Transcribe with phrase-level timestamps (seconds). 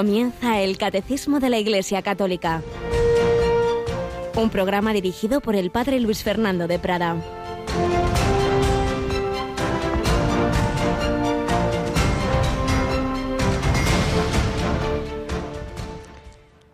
[0.00, 2.62] Comienza el Catecismo de la Iglesia Católica.
[4.34, 7.22] Un programa dirigido por el Padre Luis Fernando de Prada.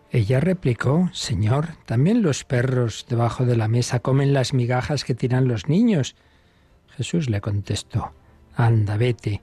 [0.09, 5.49] Ella replicó, Señor, también los perros debajo de la mesa comen las migajas que tiran
[5.49, 6.15] los niños.
[6.95, 8.13] Jesús le contestó,
[8.55, 9.41] Anda, vete,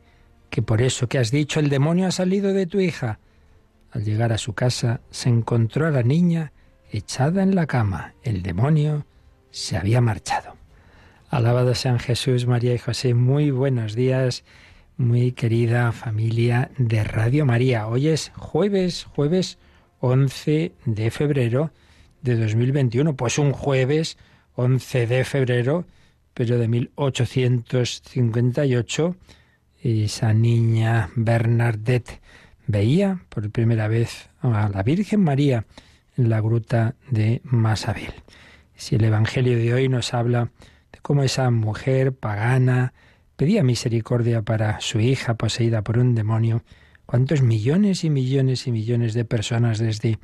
[0.48, 3.18] que por eso que has dicho el demonio ha salido de tu hija.
[3.94, 6.50] Al llegar a su casa se encontró a la niña
[6.90, 8.14] echada en la cama.
[8.24, 9.06] El demonio
[9.52, 10.56] se había marchado.
[11.30, 13.14] Alabado sean Jesús, María y José.
[13.14, 14.42] Muy buenos días,
[14.96, 17.86] muy querida familia de Radio María.
[17.86, 19.58] Hoy es jueves, jueves
[20.00, 21.70] 11 de febrero
[22.20, 23.14] de 2021.
[23.14, 24.18] Pues un jueves
[24.56, 25.84] 11 de febrero,
[26.34, 29.16] pero de 1858,
[29.84, 32.23] esa niña Bernadette
[32.66, 35.66] veía por primera vez a la Virgen María
[36.16, 38.12] en la gruta de Masabel.
[38.74, 40.50] Si el Evangelio de hoy nos habla
[40.92, 42.92] de cómo esa mujer pagana
[43.36, 46.62] pedía misericordia para su hija poseída por un demonio,
[47.06, 50.18] cuántos millones y millones y millones de personas desde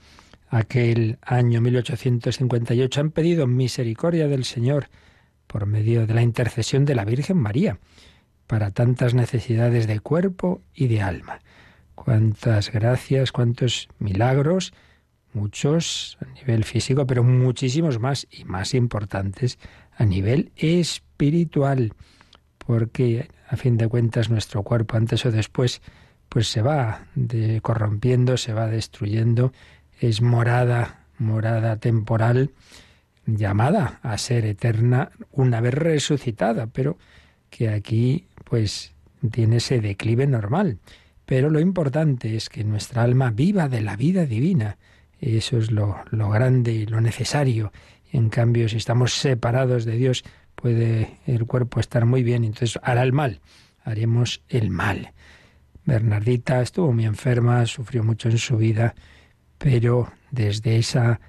[0.49, 4.89] aquel año 1858 han pedido misericordia del Señor
[5.47, 7.79] por medio de la intercesión de la Virgen María
[8.47, 11.41] para tantas necesidades de cuerpo y de alma.
[12.03, 14.73] Cuántas gracias, cuántos milagros,
[15.35, 19.59] muchos a nivel físico, pero muchísimos más y más importantes
[19.99, 21.93] a nivel espiritual,
[22.57, 25.83] porque a fin de cuentas nuestro cuerpo antes o después
[26.31, 29.53] pues se va de, corrompiendo, se va destruyendo,
[30.01, 32.53] es morada, morada temporal,
[33.27, 36.97] llamada a ser eterna una vez resucitada, pero
[37.51, 38.95] que aquí pues
[39.31, 40.79] tiene ese declive normal.
[41.31, 44.79] Pero lo importante es que nuestra alma viva de la vida divina.
[45.21, 47.71] Eso es lo, lo grande y lo necesario.
[48.11, 50.25] En cambio, si estamos separados de Dios,
[50.57, 53.39] puede el cuerpo estar muy bien, entonces hará el mal,
[53.85, 55.13] haremos el mal.
[55.85, 58.97] Bernardita estuvo muy enferma, sufrió mucho en su vida,
[59.57, 61.21] pero desde esa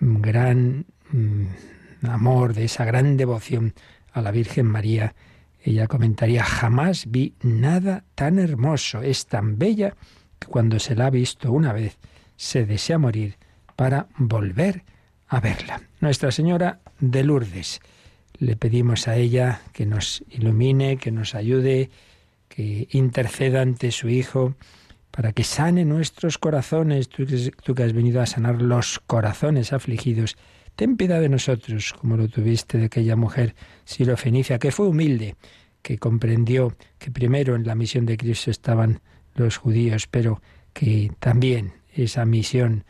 [0.00, 3.74] gran mm, amor, de esa gran devoción
[4.10, 5.14] a la Virgen María,
[5.64, 9.96] ella comentaría, jamás vi nada tan hermoso, es tan bella
[10.38, 11.98] que cuando se la ha visto una vez
[12.36, 13.38] se desea morir
[13.74, 14.84] para volver
[15.26, 15.80] a verla.
[16.00, 17.80] Nuestra Señora de Lourdes,
[18.38, 21.88] le pedimos a ella que nos ilumine, que nos ayude,
[22.48, 24.56] que interceda ante su Hijo,
[25.10, 27.24] para que sane nuestros corazones, tú,
[27.74, 30.36] que has venido a sanar los corazones afligidos.
[30.76, 33.54] Ten piedad de nosotros, como lo tuviste de aquella mujer
[33.84, 35.36] sirofenicia, que fue humilde,
[35.82, 39.00] que comprendió que primero en la misión de Cristo estaban
[39.34, 40.40] los judíos, pero
[40.72, 42.84] que también esa misión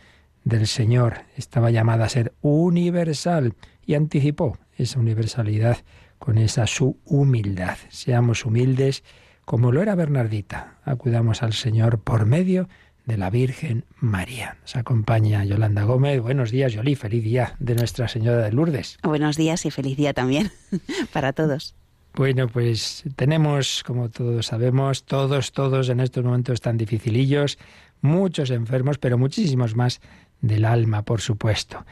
[0.45, 5.79] del Señor estaba llamada a ser universal y anticipó esa universalidad
[6.19, 7.77] con esa su humildad.
[7.91, 9.05] Seamos humildes
[9.45, 10.79] como lo era Bernardita.
[10.85, 12.69] Acudamos al Señor por medio de
[13.07, 14.57] la Virgen María.
[14.63, 16.21] Nos acompaña Yolanda Gómez.
[16.21, 16.95] Buenos días, Yoli.
[16.95, 18.99] Feliz día de Nuestra Señora de Lourdes.
[19.03, 20.51] Buenos días y feliz día también
[21.13, 21.75] para todos.
[22.15, 27.59] Bueno, pues tenemos, como todos sabemos, todos, todos en estos momentos tan dificilillos,
[28.01, 30.01] muchos enfermos, pero muchísimos más
[30.41, 31.85] del alma, por supuesto.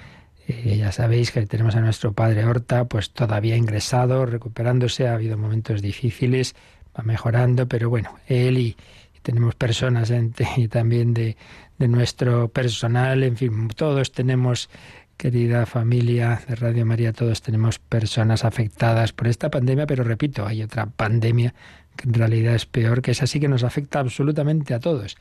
[0.46, 5.36] Eh, ya sabéis que tenemos a nuestro padre Horta, pues todavía ingresado, recuperándose, ha habido
[5.36, 6.54] momentos difíciles,
[6.96, 8.76] va mejorando, pero bueno, él y
[9.22, 10.32] tenemos personas en,
[10.70, 11.36] también de,
[11.78, 14.68] de nuestro personal, en fin, todos tenemos
[15.16, 20.62] querida familia de Radio María, todos tenemos personas afectadas por esta pandemia, pero repito, hay
[20.62, 21.54] otra pandemia
[21.96, 25.16] que en realidad es peor, que es así que nos afecta absolutamente a todos,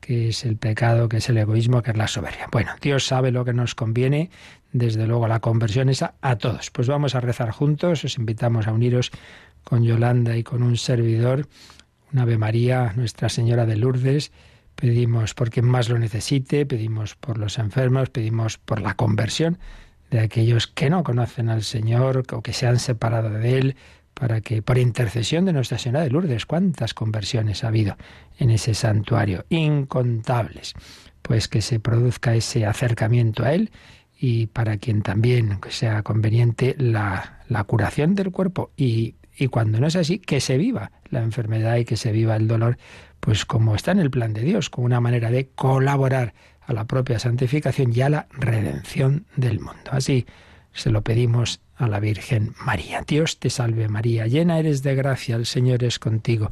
[0.00, 2.48] que es el pecado, que es el egoísmo, que es la soberbia.
[2.50, 4.30] Bueno, Dios sabe lo que nos conviene,
[4.72, 6.70] desde luego la conversión es a todos.
[6.70, 9.10] Pues vamos a rezar juntos, os invitamos a uniros
[9.64, 11.46] con Yolanda y con un servidor,
[12.12, 14.32] una Ave María, Nuestra Señora de Lourdes,
[14.74, 19.58] Pedimos por quien más lo necesite, pedimos por los enfermos, pedimos por la conversión
[20.10, 23.76] de aquellos que no conocen al Señor o que se han separado de Él,
[24.14, 27.96] para que por intercesión de Nuestra Señora de Lourdes, cuántas conversiones ha habido
[28.38, 30.74] en ese santuario, incontables,
[31.22, 33.70] pues que se produzca ese acercamiento a Él
[34.18, 39.86] y para quien también sea conveniente la, la curación del cuerpo y, y cuando no
[39.86, 42.78] es así, que se viva la enfermedad y que se viva el dolor
[43.22, 46.86] pues como está en el plan de Dios, como una manera de colaborar a la
[46.86, 49.90] propia santificación y a la redención del mundo.
[49.90, 50.26] Así
[50.72, 53.04] Se lo pedimos a la Virgen María.
[53.06, 56.50] Dios te salve María, llena eres de gracia, el Señor es contigo.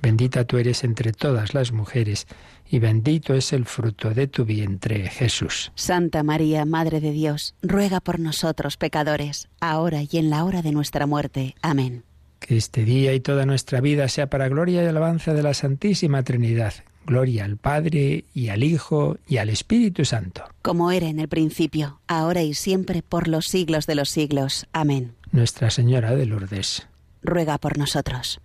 [0.00, 2.26] Bendita tú eres entre todas las mujeres,
[2.68, 5.72] y bendito es el fruto de tu vientre, Jesús.
[5.74, 10.72] Santa María, Madre de Dios, ruega por nosotros pecadores, ahora y en la hora de
[10.72, 11.54] nuestra muerte.
[11.62, 12.04] Amén.
[12.46, 16.24] Que este día y toda nuestra vida sea para gloria y alabanza de la Santísima
[16.24, 16.74] Trinidad.
[17.06, 20.44] Gloria al Padre y al Hijo y al Espíritu Santo.
[20.60, 24.66] Como era en el principio, ahora y siempre, por los siglos de los siglos.
[24.72, 25.14] Amén.
[25.30, 26.86] Nuestra Señora de Lourdes.
[27.22, 28.40] Ruega por nosotros.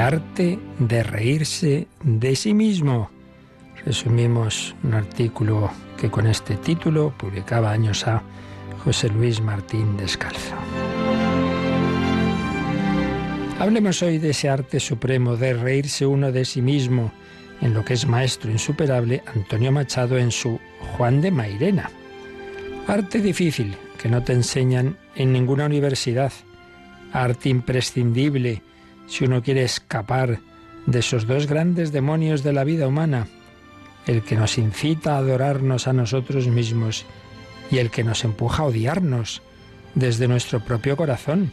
[0.00, 3.10] Arte de reírse de sí mismo.
[3.84, 8.22] Resumimos un artículo que con este título publicaba años a
[8.84, 10.56] José Luis Martín Descalzo.
[13.58, 17.12] Hablemos hoy de ese arte supremo de reírse uno de sí mismo,
[17.60, 20.58] en lo que es maestro insuperable Antonio Machado en su
[20.96, 21.90] Juan de Mairena.
[22.86, 26.32] Arte difícil que no te enseñan en ninguna universidad.
[27.12, 28.62] Arte imprescindible
[29.10, 30.40] si uno quiere escapar
[30.86, 33.26] de esos dos grandes demonios de la vida humana,
[34.06, 37.04] el que nos incita a adorarnos a nosotros mismos
[37.70, 39.42] y el que nos empuja a odiarnos
[39.94, 41.52] desde nuestro propio corazón.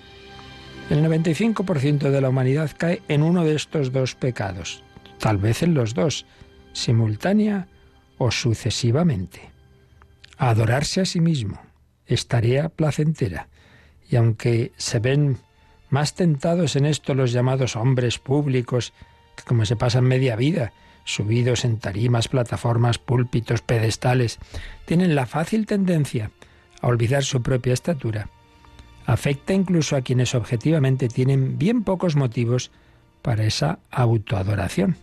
[0.91, 4.83] El 95% de la humanidad cae en uno de estos dos pecados,
[5.19, 6.27] tal vez en los dos,
[6.73, 7.67] simultánea
[8.19, 9.49] o sucesivamente.
[10.37, 11.59] Adorarse a sí mismo
[12.05, 13.49] es tarea placentera,
[14.09, 15.39] y aunque se ven
[15.89, 18.93] más tentados en esto los llamados hombres públicos,
[19.35, 20.73] que como se pasan media vida
[21.07, 24.39] subidos en tarimas, plataformas, púlpitos, pedestales,
[24.85, 26.31] tienen la fácil tendencia
[26.81, 28.29] a olvidar su propia estatura.
[29.05, 32.71] Afecta incluso a quienes objetivamente tienen bien pocos motivos
[33.21, 34.97] para esa autoadoración.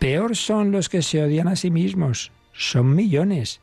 [0.00, 2.32] Peor son los que se odian a sí mismos.
[2.52, 3.60] Son millones.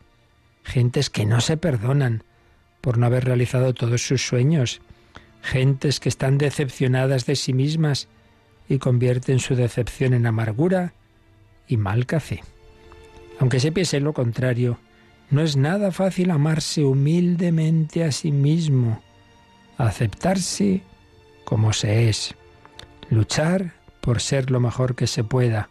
[0.63, 2.23] Gentes que no se perdonan
[2.79, 4.81] por no haber realizado todos sus sueños
[5.41, 8.07] gentes que están decepcionadas de sí mismas
[8.69, 10.93] y convierten su decepción en amargura
[11.67, 12.43] y mal café.
[13.39, 14.79] Aunque se piense lo contrario,
[15.29, 19.01] no es nada fácil amarse humildemente a sí mismo,
[19.77, 20.81] aceptarse
[21.43, 22.35] como se es,
[23.09, 25.69] luchar por ser lo mejor que se pueda,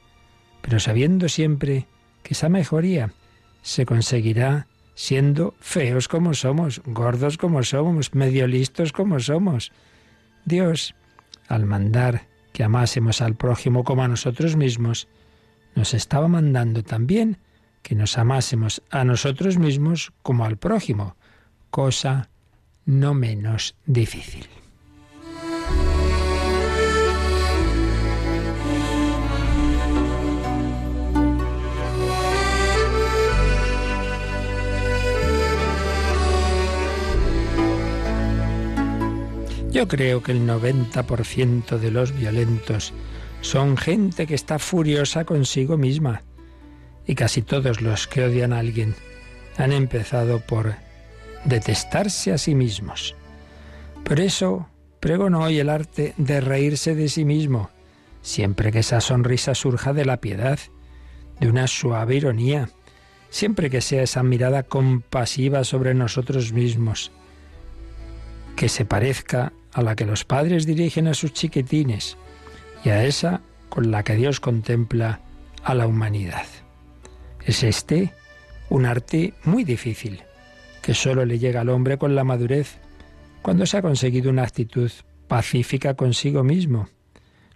[0.62, 1.87] pero sabiendo siempre
[2.23, 3.12] que esa mejoría
[3.62, 4.67] se conseguirá
[4.97, 9.71] siendo feos como somos, gordos como somos, medio listos como somos.
[10.47, 10.95] Dios,
[11.49, 15.07] al mandar que amásemos al prójimo como a nosotros mismos,
[15.75, 17.39] nos estaba mandando también
[17.83, 21.17] que nos amásemos a nosotros mismos como al prójimo,
[21.71, 22.31] cosa
[22.87, 24.66] no menos difícil.
[39.76, 42.95] Yo creo que el 90% de los violentos
[43.42, 46.23] son gente que está furiosa consigo misma.
[47.06, 48.95] Y casi todos los que odian a alguien
[49.59, 50.76] han empezado por
[51.45, 53.16] detestarse a sí mismos.
[54.02, 54.66] Por eso
[54.99, 57.68] pregono hoy el arte de reírse de sí mismo,
[58.23, 60.59] siempre que esa sonrisa surja de la piedad,
[61.38, 62.71] de una suave ironía,
[63.28, 67.12] siempre que sea esa mirada compasiva sobre nosotros mismos,
[68.56, 72.16] que se parezca a la que los padres dirigen a sus chiquitines
[72.83, 75.21] y a esa con la que Dios contempla
[75.62, 76.47] a la humanidad.
[77.45, 78.14] Es este
[78.71, 80.23] un arte muy difícil,
[80.80, 82.78] que solo le llega al hombre con la madurez
[83.42, 84.90] cuando se ha conseguido una actitud
[85.28, 86.88] pacífica consigo mismo.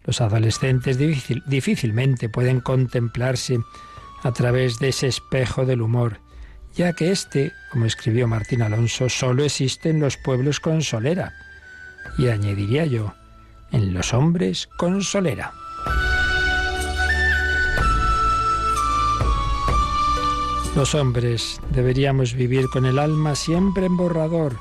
[0.05, 3.61] Los adolescentes difícilmente pueden contemplarse
[4.23, 6.21] a través de ese espejo del humor,
[6.75, 11.33] ya que éste, como escribió Martín Alonso, solo existe en los pueblos con solera
[12.19, 13.15] y añadiría yo,
[13.73, 15.53] en los hombres con solera.
[20.77, 24.57] Los hombres deberíamos vivir con el alma siempre en borrador,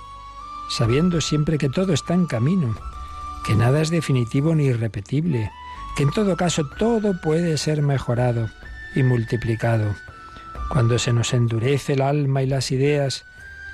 [0.69, 2.75] sabiendo siempre que todo está en camino,
[3.45, 5.51] que nada es definitivo ni irrepetible,
[5.95, 8.49] que en todo caso todo puede ser mejorado
[8.95, 9.95] y multiplicado.
[10.69, 13.25] Cuando se nos endurece el alma y las ideas,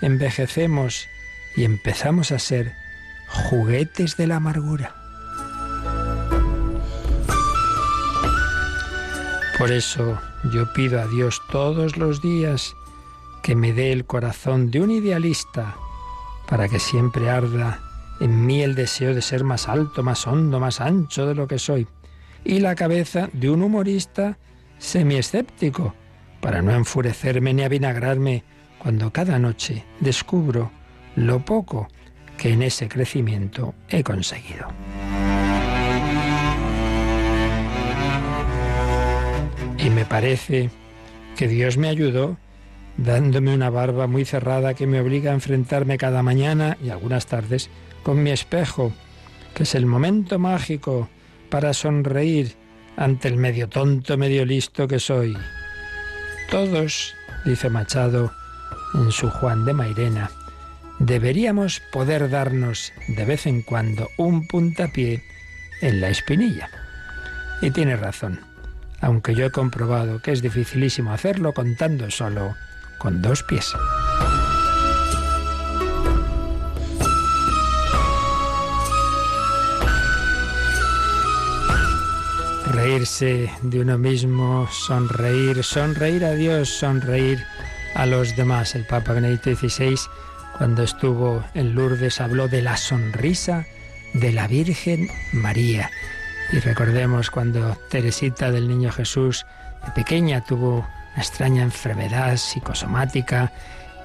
[0.02, 1.08] envejecemos
[1.56, 2.74] y empezamos a ser
[3.28, 4.96] juguetes de la amargura.
[9.58, 10.20] Por eso
[10.52, 12.76] yo pido a Dios todos los días
[13.42, 15.76] que me dé el corazón de un idealista
[16.48, 17.80] para que siempre arda
[18.20, 21.60] en mí el deseo de ser más alto, más hondo, más ancho de lo que
[21.60, 21.88] soy,
[22.44, 24.38] y la cabeza de un humorista
[24.78, 25.94] semi-escéptico,
[26.42, 28.44] para no enfurecerme ni avinagrarme
[28.78, 30.72] cuando cada noche descubro
[31.16, 31.88] lo poco
[32.38, 34.68] que en ese crecimiento he conseguido.
[39.78, 40.70] Y me parece
[41.36, 42.38] que Dios me ayudó
[42.98, 47.70] dándome una barba muy cerrada que me obliga a enfrentarme cada mañana y algunas tardes
[48.04, 48.94] con mi espejo,
[49.54, 51.10] que es el momento mágico
[51.50, 52.56] para sonreír
[52.98, 55.36] ante el medio tonto, medio listo que soy.
[56.50, 57.14] Todos,
[57.44, 58.32] dice Machado
[58.94, 60.32] en su Juan de Mairena,
[61.00, 65.24] deberíamos poder darnos de vez en cuando un puntapié
[65.82, 66.70] en la espinilla.
[67.62, 68.40] Y tiene razón,
[69.02, 72.56] aunque yo he comprobado que es dificilísimo hacerlo contando solo
[72.98, 73.74] con dos pies.
[82.86, 87.44] reírse de uno mismo, sonreír, sonreír a Dios, sonreír
[87.96, 88.76] a los demás.
[88.76, 89.96] El Papa Benedicto XVI,
[90.58, 93.66] cuando estuvo en Lourdes, habló de la sonrisa
[94.14, 95.92] de la Virgen María.
[96.52, 99.46] Y recordemos cuando Teresita del Niño Jesús,
[99.86, 103.52] de pequeña, tuvo una extraña enfermedad psicosomática,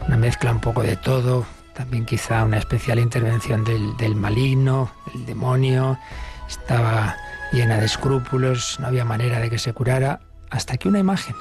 [0.07, 5.27] una mezcla un poco de todo, también quizá una especial intervención del, del maligno, el
[5.27, 5.99] demonio,
[6.49, 7.17] estaba
[7.53, 11.37] llena de escrúpulos, no había manera de que se curara, hasta que una imagen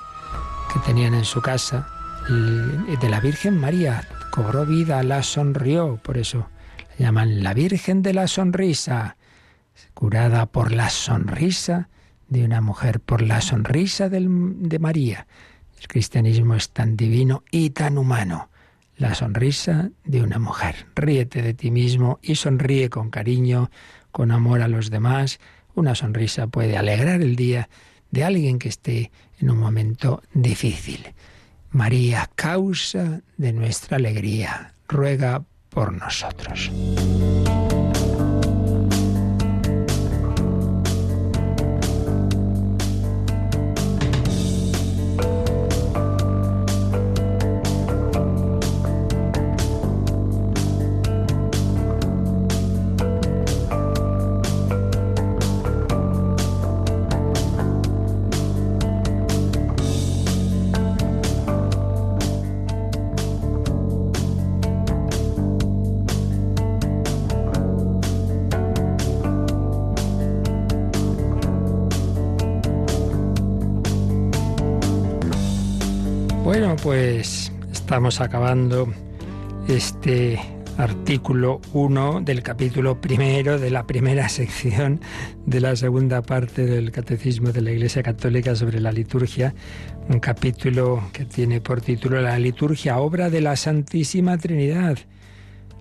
[0.71, 1.87] que tenían en su casa
[2.27, 4.07] de la Virgen María
[4.43, 6.47] cobró vida, la sonrió, por eso
[6.97, 9.17] la llaman la Virgen de la Sonrisa,
[9.93, 11.89] curada por la sonrisa
[12.29, 15.27] de una mujer, por la sonrisa de María.
[15.81, 18.49] El cristianismo es tan divino y tan humano.
[18.95, 20.87] La sonrisa de una mujer.
[20.95, 23.69] Ríete de ti mismo y sonríe con cariño,
[24.11, 25.41] con amor a los demás
[25.75, 27.67] una sonrisa puede alegrar el día
[28.09, 31.13] de alguien que esté en un momento difícil.
[31.71, 36.71] María, causa de nuestra alegría, ruega por nosotros.
[77.99, 78.87] Estamos acabando
[79.67, 80.39] este
[80.77, 85.01] artículo 1 del capítulo primero de la primera sección
[85.45, 89.53] de la segunda parte del Catecismo de la Iglesia Católica sobre la liturgia,
[90.07, 94.97] un capítulo que tiene por título La liturgia, obra de la Santísima Trinidad.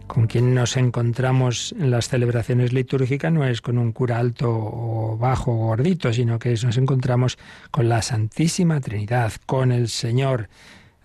[0.09, 5.17] Con quien nos encontramos en las celebraciones litúrgicas no es con un cura alto o
[5.17, 7.39] bajo o gordito, sino que nos encontramos
[7.71, 10.49] con la Santísima Trinidad, con el Señor,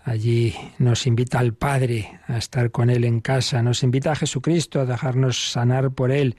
[0.04, 4.80] Allí nos invita al Padre a estar con Él en casa, nos invita a Jesucristo
[4.80, 6.36] a dejarnos sanar por Él,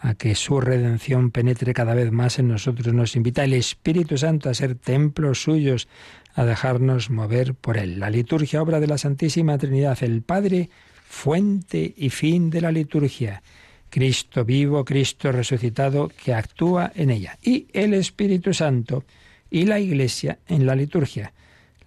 [0.00, 2.94] a que su redención penetre cada vez más en nosotros.
[2.94, 5.86] Nos invita el Espíritu Santo a ser templos suyos,
[6.34, 8.00] a dejarnos mover por Él.
[8.00, 10.70] La liturgia, obra de la Santísima Trinidad, el Padre,
[11.06, 13.42] fuente y fin de la liturgia.
[13.90, 17.38] Cristo vivo, Cristo resucitado, que actúa en ella.
[17.42, 19.04] Y el Espíritu Santo
[19.50, 21.34] y la Iglesia en la liturgia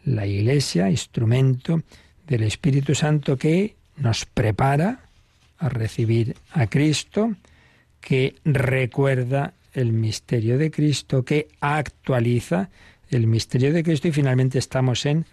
[0.08, 1.82] la Iglesia, instrumento
[2.28, 5.02] del Espíritu Santo que nos prepara
[5.60, 7.36] a recibir a Cristo,
[8.00, 12.70] que recuerda el misterio de Cristo, que actualiza
[13.10, 15.26] el misterio de Cristo y finalmente estamos en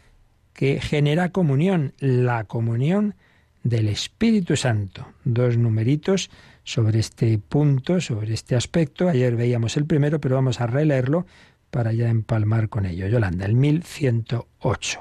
[0.52, 3.14] que genera comunión, la comunión
[3.62, 5.06] del Espíritu Santo.
[5.24, 6.30] Dos numeritos
[6.64, 9.08] sobre este punto, sobre este aspecto.
[9.08, 11.26] Ayer veíamos el primero, pero vamos a releerlo
[11.74, 13.08] para ya empalmar con ello.
[13.08, 15.00] Yolanda, el 1108.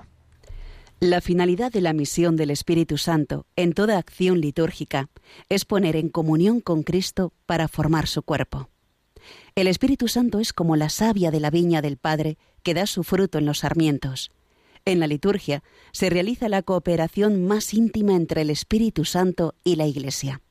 [1.01, 5.07] La finalidad de la misión del Espíritu Santo en toda acción litúrgica
[5.49, 8.69] es poner en comunión con Cristo para formar su cuerpo.
[9.53, 13.03] El Espíritu Santo es como la savia de la viña del Padre que da su
[13.03, 14.31] fruto en los sarmientos.
[14.83, 19.85] En la liturgia se realiza la cooperación más íntima entre el Espíritu Santo y la
[19.85, 20.41] Iglesia.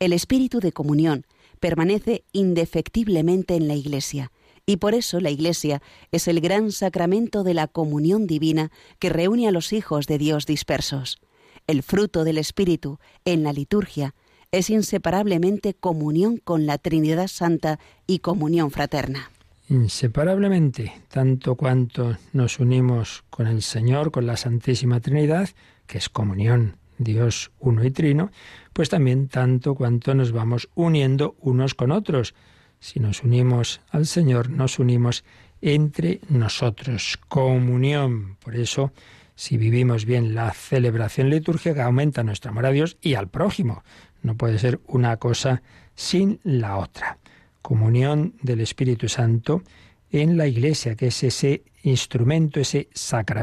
[0.00, 1.24] El espíritu de comunión
[1.60, 4.32] permanece indefectiblemente en la Iglesia
[4.68, 5.80] Y por eso la Iglesia
[6.12, 10.44] es el gran sacramento de la comunión divina que reúne a los hijos de Dios
[10.44, 11.22] dispersos.
[11.66, 14.14] El fruto del Espíritu en la liturgia
[14.52, 19.30] es inseparablemente comunión con la Trinidad Santa y comunión fraterna.
[19.70, 25.48] Inseparablemente, tanto cuanto nos unimos con el Señor, con la Santísima Trinidad,
[25.86, 28.32] que es comunión, Dios uno y trino,
[28.74, 32.34] pues también tanto cuanto nos vamos uniendo unos con otros
[32.80, 35.24] si nos unimos al Señor, nos unimos
[35.60, 37.18] entre nosotros.
[37.28, 38.36] Comunión.
[38.36, 38.92] Por eso,
[39.34, 43.82] si vivimos bien la celebración litúrgica, aumenta nuestro amor a Dios y al prójimo.
[44.22, 45.62] No puede ser una cosa
[45.94, 47.18] sin la otra.
[47.62, 49.62] Comunión del Espíritu Santo
[50.10, 52.88] en la Iglesia, que es ese instrumento, ese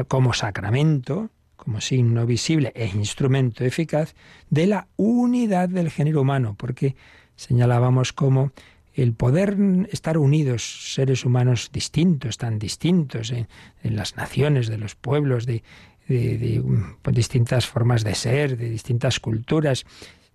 [0.08, 4.14] como sacramento, como signo visible e instrumento eficaz
[4.50, 6.96] de la unidad del género humano, porque
[7.36, 8.52] señalábamos cómo
[8.96, 9.56] el poder
[9.92, 13.46] estar unidos, seres humanos distintos, tan distintos en,
[13.82, 15.62] las naciones, de los pueblos, de,
[17.02, 19.84] pues, distintas formas de ser, de distintas culturas,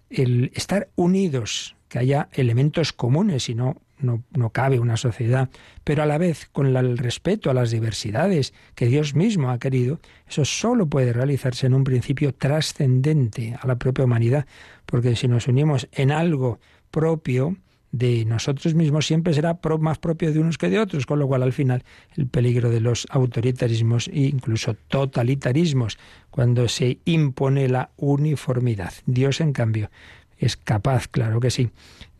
[0.09, 5.49] el estar unidos, que haya elementos comunes y no, no, no, cabe una sociedad,
[5.83, 9.99] pero a la vez con el respeto a las diversidades que Dios mismo ha querido,
[10.29, 14.45] eso solo puede realizarse en un principio trascendente a la propia humanidad,
[14.85, 16.59] porque si nos unimos en algo
[16.91, 17.57] propio,
[17.91, 21.43] de nosotros mismos siempre será más propio de unos que de otros, con lo cual
[21.43, 21.83] al final
[22.15, 25.97] el peligro de los autoritarismos e incluso totalitarismos,
[26.29, 28.93] cuando se impone la uniformidad.
[29.05, 29.89] Dios, en cambio,
[30.37, 31.69] es capaz, claro que sí,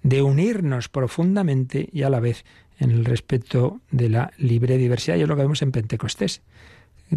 [0.04, 2.44] de unirnos profundamente y a la vez
[2.80, 5.16] en el respeto de la libre diversidad.
[5.16, 6.42] Y es lo que vemos en Pentecostés.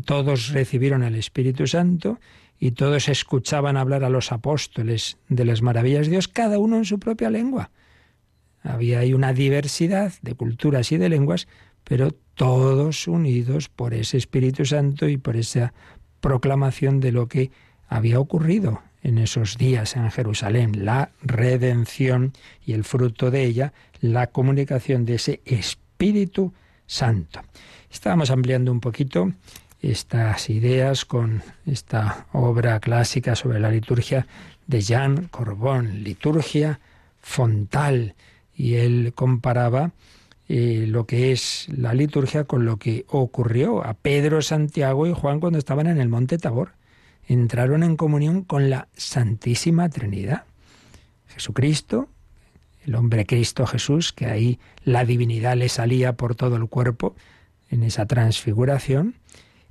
[0.04, 2.18] Todos recibieron el Espíritu Santo
[2.60, 6.84] y todos escuchaban hablar a los apóstoles de las maravillas de Dios, cada uno en
[6.84, 7.70] su propia lengua.
[8.64, 11.46] Había ahí una diversidad de culturas y de lenguas,
[11.84, 15.72] pero todos unidos por ese Espíritu Santo y por esa
[16.20, 17.50] proclamación de lo que
[17.86, 22.32] había ocurrido en esos días en Jerusalén, la redención
[22.64, 26.54] y el fruto de ella, la comunicación de ese Espíritu
[26.86, 27.40] Santo.
[27.90, 29.30] Estábamos ampliando un poquito
[29.82, 34.26] estas ideas con esta obra clásica sobre la liturgia
[34.66, 36.80] de Jean Corbon, Liturgia
[37.20, 38.14] Fontal,
[38.56, 39.92] y él comparaba
[40.48, 45.40] eh, lo que es la liturgia con lo que ocurrió a Pedro, Santiago y Juan
[45.40, 46.72] cuando estaban en el monte Tabor.
[47.26, 50.44] Entraron en comunión con la Santísima Trinidad.
[51.28, 52.08] Jesucristo,
[52.86, 57.16] el hombre Cristo Jesús, que ahí la divinidad le salía por todo el cuerpo
[57.70, 59.14] en esa transfiguración,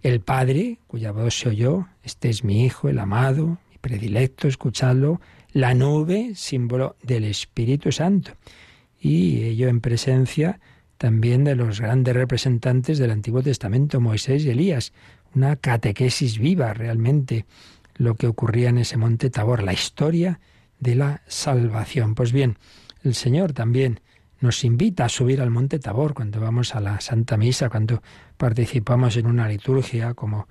[0.01, 5.21] el Padre, cuya voz se oyó, este es mi Hijo, el amado, mi predilecto, escuchadlo,
[5.53, 8.33] la nube, símbolo del Espíritu Santo
[9.03, 10.61] y ello en presencia
[10.97, 14.93] también de los grandes representantes del Antiguo Testamento, Moisés y Elías.
[15.35, 17.45] Una catequesis viva realmente
[17.95, 20.39] lo que ocurría en ese monte Tabor, la historia
[20.79, 22.15] de la salvación.
[22.15, 22.57] Pues bien,
[23.03, 23.99] el Señor también
[24.39, 28.01] nos invita a subir al monte Tabor cuando vamos a la Santa Misa, cuando
[28.37, 30.47] participamos en una liturgia como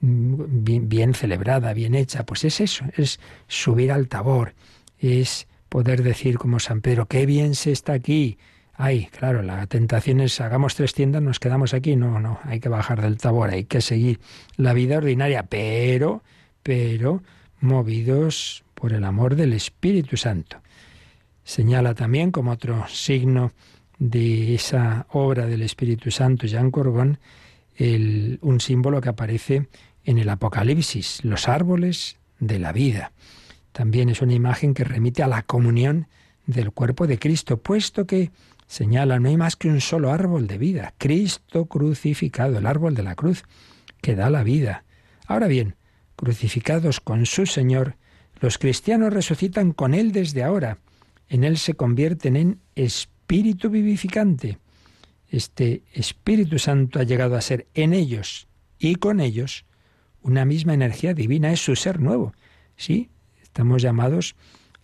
[0.00, 2.24] bien, bien celebrada, bien hecha.
[2.24, 4.54] Pues es eso, es subir al Tabor,
[4.98, 8.36] es poder decir como San Pedro, qué bien se está aquí.
[8.74, 11.96] Ay, claro, la tentación es hagamos tres tiendas, nos quedamos aquí.
[11.96, 14.20] No, no, hay que bajar del tabor, hay que seguir
[14.56, 16.22] la vida ordinaria, pero,
[16.62, 17.22] pero,
[17.60, 20.58] movidos por el amor del Espíritu Santo.
[21.44, 23.52] Señala también como otro signo
[23.98, 27.18] de esa obra del Espíritu Santo, Jean Corbon,
[27.76, 29.68] el, un símbolo que aparece
[30.04, 33.12] en el Apocalipsis, los árboles de la vida.
[33.72, 36.08] También es una imagen que remite a la comunión
[36.46, 38.30] del cuerpo de Cristo, puesto que
[38.66, 43.02] señala no hay más que un solo árbol de vida, Cristo crucificado, el árbol de
[43.02, 43.44] la cruz,
[44.00, 44.84] que da la vida.
[45.26, 45.76] Ahora bien,
[46.16, 47.96] crucificados con su Señor,
[48.40, 50.78] los cristianos resucitan con Él desde ahora.
[51.28, 54.58] En Él se convierten en espíritu vivificante.
[55.28, 59.64] Este Espíritu Santo ha llegado a ser en ellos y con ellos
[60.22, 62.34] una misma energía divina, es su ser nuevo.
[62.76, 63.10] Sí,
[63.50, 64.36] Estamos llamados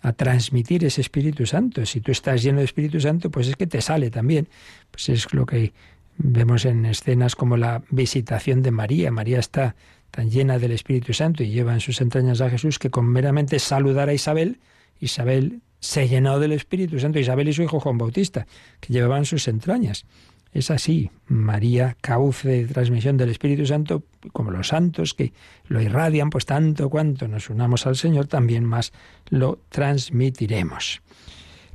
[0.02, 1.86] a transmitir ese Espíritu Santo.
[1.86, 4.48] Si tú estás lleno de Espíritu Santo, pues es que te sale también.
[4.90, 5.72] Pues es lo que
[6.18, 9.12] vemos en escenas como la visitación de María.
[9.12, 9.76] María está
[10.10, 13.60] tan llena del Espíritu Santo y lleva en sus entrañas a Jesús que con meramente
[13.60, 14.58] saludar a Isabel,
[14.98, 18.46] Isabel se llenó del Espíritu Santo, Isabel y su hijo Juan Bautista,
[18.80, 20.06] que llevaban sus entrañas.
[20.56, 25.34] Es así, María, cauce de transmisión del Espíritu Santo, como los santos que
[25.68, 28.94] lo irradian, pues tanto cuanto nos unamos al Señor, también más
[29.28, 31.02] lo transmitiremos.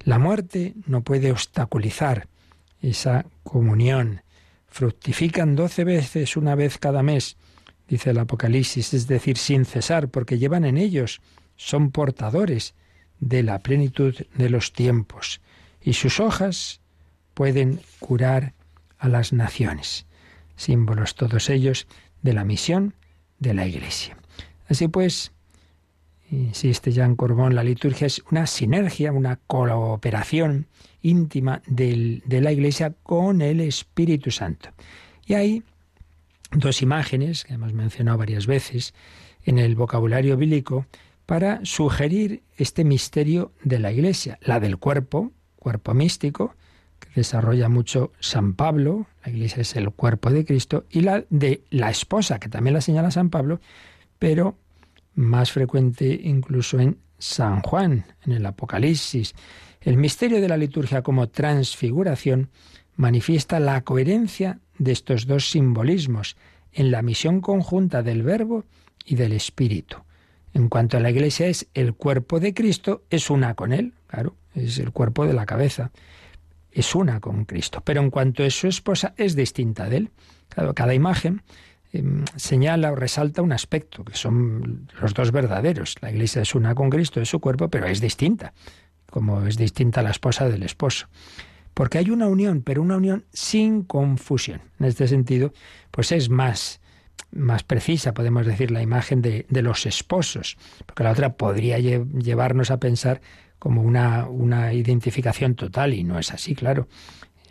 [0.04, 2.28] La muerte no puede obstaculizar
[2.82, 4.24] esa comunión.
[4.66, 7.38] Fructifican doce veces una vez cada mes,
[7.88, 11.22] dice el Apocalipsis, es decir, sin cesar, porque llevan en ellos,
[11.56, 12.74] son portadores
[13.20, 15.40] de la plenitud de los tiempos,
[15.84, 16.82] y sus hojas
[17.36, 18.56] pueden curar
[19.02, 20.06] a las naciones,
[20.56, 21.88] símbolos todos ellos
[22.22, 22.94] de la misión
[23.40, 24.16] de la Iglesia.
[24.70, 25.32] Así pues,
[26.30, 30.68] insiste Jean Corbón, la liturgia es una sinergia, una cooperación
[31.02, 34.70] íntima de la Iglesia con el Espíritu Santo.
[35.26, 35.64] Y hay
[36.52, 38.94] dos imágenes que hemos mencionado varias veces
[39.44, 40.86] en el vocabulario bíblico
[41.26, 46.56] para sugerir este misterio de la Iglesia, la del cuerpo, cuerpo místico,
[47.16, 51.90] desarrolla mucho San Pablo, la Iglesia es el cuerpo de Cristo, y la de la
[51.90, 53.60] esposa, que también la señala San Pablo,
[54.20, 54.56] pero
[55.16, 59.34] más frecuente incluso en San Juan, en el Apocalipsis.
[59.82, 62.50] El misterio de la liturgia como transfiguración
[62.96, 66.36] manifiesta la coherencia de estos dos simbolismos
[66.74, 68.66] en la misión conjunta del Verbo
[69.06, 69.98] y del Espíritu.
[70.54, 74.36] En cuanto a la Iglesia es el cuerpo de Cristo, es una con Él, claro,
[74.54, 75.92] es el cuerpo de la cabeza,
[76.72, 77.82] es una con Cristo.
[77.84, 80.12] Pero en cuanto es su esposa, es distinta de Él.
[80.76, 81.44] Cada imagen
[81.94, 85.96] Em, señala o resalta un aspecto, que son los dos verdaderos.
[86.02, 88.54] La iglesia es una con Cristo, es su cuerpo, pero es distinta,
[89.10, 91.08] como es distinta la esposa del esposo.
[91.74, 94.62] Porque hay una unión, pero una unión sin confusión.
[94.80, 95.54] En este sentido,
[95.90, 96.80] pues es más,
[97.32, 102.72] más precisa, podemos decir, la imagen de, de los esposos, porque la otra podría llevarnos
[102.72, 103.22] a pensar
[103.60, 106.88] como una, una identificación total, y no es así, claro.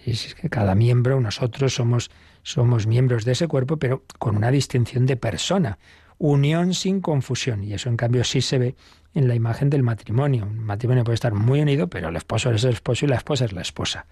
[0.05, 2.11] Es que cada miembro, nosotros somos
[2.43, 5.79] somos miembros de ese cuerpo, pero con una distinción de persona.
[6.19, 7.65] Unión sin confusión.
[7.65, 8.77] Y eso, en cambio, sí se ve
[9.15, 10.45] en la imagen del matrimonio.
[10.45, 13.45] Un matrimonio puede estar muy unido, pero el esposo es el esposo y la esposa
[13.45, 14.07] es la esposa.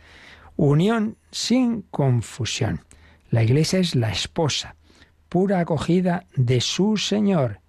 [0.57, 2.85] Unión sin confusión.
[3.31, 4.75] La iglesia es la esposa,
[5.29, 7.61] pura acogida de su Señor.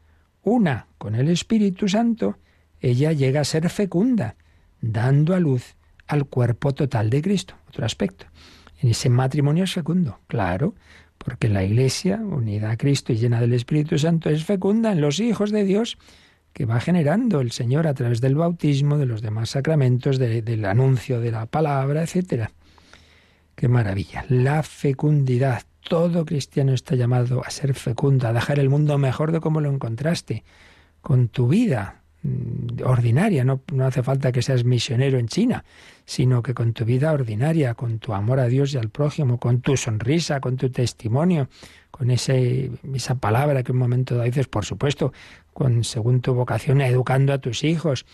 [0.43, 2.37] Una con el Espíritu Santo,
[2.79, 4.35] ella llega a ser fecunda,
[4.81, 5.75] dando a luz
[6.07, 7.55] al cuerpo total de Cristo.
[7.67, 8.25] Otro aspecto.
[8.81, 10.73] En ese matrimonio es fecundo, claro,
[11.17, 15.19] porque la Iglesia, unida a Cristo y llena del Espíritu Santo, es fecunda en los
[15.19, 15.97] hijos de Dios
[16.53, 21.19] que va generando el Señor a través del bautismo, de los demás sacramentos, del anuncio
[21.19, 22.49] de la palabra, etc.
[23.55, 24.25] Qué maravilla.
[24.29, 25.63] La fecundidad.
[25.89, 29.69] Todo cristiano está llamado a ser fecundo, a dejar el mundo mejor de como lo
[29.69, 30.43] encontraste,
[31.01, 35.63] con tu vida, Mm, ordinaria, no, no hace falta que seas misionero en China,
[36.05, 39.61] sino que con tu vida ordinaria, con tu amor a Dios y al prójimo, con
[39.61, 41.47] tu sonrisa, con tu testimonio,
[41.91, 45.13] con ese, esa palabra que un momento dices, por supuesto,
[45.53, 48.05] con según tu vocación, educando a tus hijos,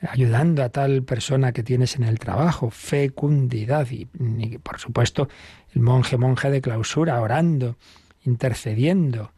[0.00, 4.06] ayudando a tal persona que tienes en el trabajo, fecundidad y,
[4.58, 5.28] por supuesto
[5.74, 7.76] el monje monje de clausura, orando,
[8.24, 9.32] intercediendo,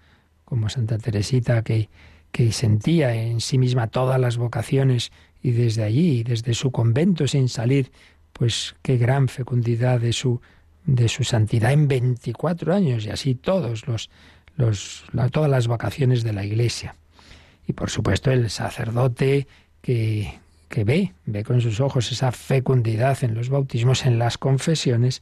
[0.45, 1.89] como Santa Teresita que
[2.33, 7.49] que sentía en sí misma todas las vocaciones y desde allí, desde su convento sin
[7.49, 7.91] salir,
[8.33, 10.41] pues qué gran fecundidad de su
[10.87, 14.11] de su santidad en 24 años y así todos los,
[14.57, 16.95] los todas las vocaciones de la Iglesia.
[17.67, 19.47] Y por supuesto el sacerdote
[19.83, 20.39] que,
[20.71, 25.21] que ve, ve con sus ojos esa fecundidad en los bautismos, en las confesiones,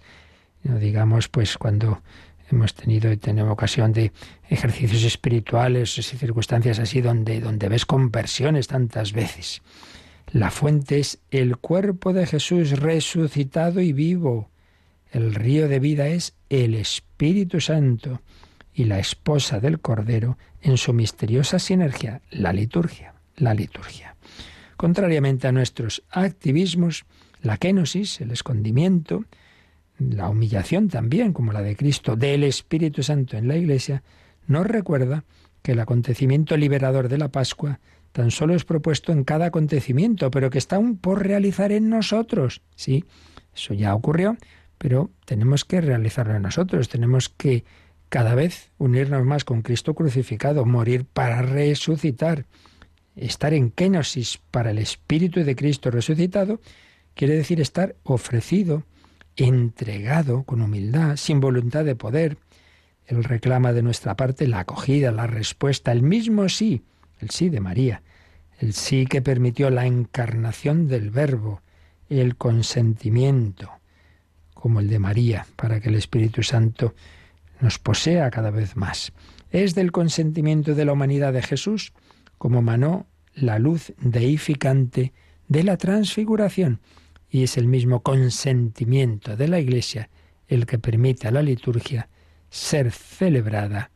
[0.63, 2.03] no digamos pues cuando
[2.51, 4.13] hemos tenido y tenemos ocasión de
[4.49, 9.63] ejercicios espirituales y circunstancias así donde, donde ves conversiones tantas veces.
[10.33, 14.51] La fuente es el cuerpo de Jesús resucitado y vivo.
[15.11, 18.21] El río de vida es el Espíritu Santo
[18.75, 24.08] y la esposa del Cordero en su misteriosa sinergia, la liturgia, la liturgia.
[24.79, 27.05] Contrariamente a nuestros activismos,
[27.43, 29.25] la kenosis, el escondimiento,
[29.99, 34.05] la humillación también, como la de Cristo, del Espíritu Santo en la Iglesia,
[34.47, 35.25] nos recuerda
[35.63, 37.81] que el acontecimiento liberador de la Pascua
[38.13, 42.63] tan solo es propuesto en cada acontecimiento, pero que está aún por realizar en nosotros.
[42.77, 43.05] Sí,
[43.53, 44.37] eso ya ocurrió,
[44.79, 47.65] pero tenemos que realizarlo en nosotros, tenemos que
[48.11, 52.47] cada vez unirnos más con Cristo crucificado, morir para resucitar,
[53.21, 56.61] estar en kenosis para el Espíritu de Cristo resucitado,
[57.15, 58.85] quiere decir estar ofrecido,
[59.37, 62.39] entregado con humildad, sin voluntad de poder.
[63.07, 66.83] Él reclama de nuestra parte la acogida, la respuesta, el mismo sí,
[67.21, 68.03] el sí de María,
[68.59, 71.63] el sí que permitió la encarnación del Verbo,
[72.09, 73.71] el consentimiento,
[74.55, 76.95] como el de María, para que el Espíritu Santo
[77.61, 79.13] nos posea cada vez más.
[79.51, 81.93] Es del consentimiento de la humanidad de Jesús
[82.39, 85.13] como manó la luz deificante
[85.49, 86.81] de la transfiguración
[87.31, 90.09] y es el mismo consentimiento de la Iglesia
[90.47, 92.09] el que permite a la liturgia
[92.51, 93.91] ser celebrada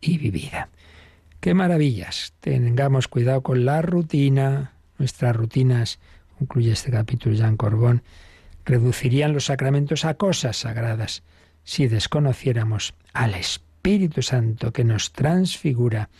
[0.00, 0.68] y vivida.
[1.40, 2.34] ¡Qué maravillas!
[2.40, 4.72] Tengamos cuidado con la rutina.
[4.98, 5.98] Nuestras rutinas,
[6.38, 8.02] concluye este capítulo Jean Corbón,
[8.64, 11.22] reducirían los sacramentos a cosas sagradas
[11.64, 16.10] si desconociéramos al Espíritu Santo que nos transfigura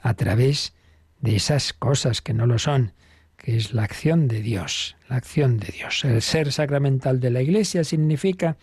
[0.00, 0.83] a través de
[1.26, 2.92] esas cosas que no lo son,
[3.36, 6.04] que es la acción de Dios, la acción de Dios.
[6.04, 8.56] El ser sacramental de la Iglesia significa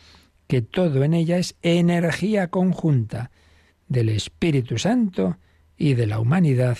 [0.47, 3.31] que todo en ella es energía conjunta
[3.87, 5.37] del Espíritu Santo
[5.77, 6.77] y de la humanidad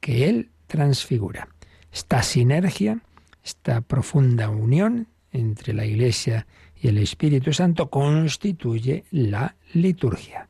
[0.00, 1.48] que Él transfigura.
[1.92, 3.00] Esta sinergia,
[3.44, 6.46] esta profunda unión entre la Iglesia
[6.80, 10.49] y el Espíritu Santo constituye la liturgia.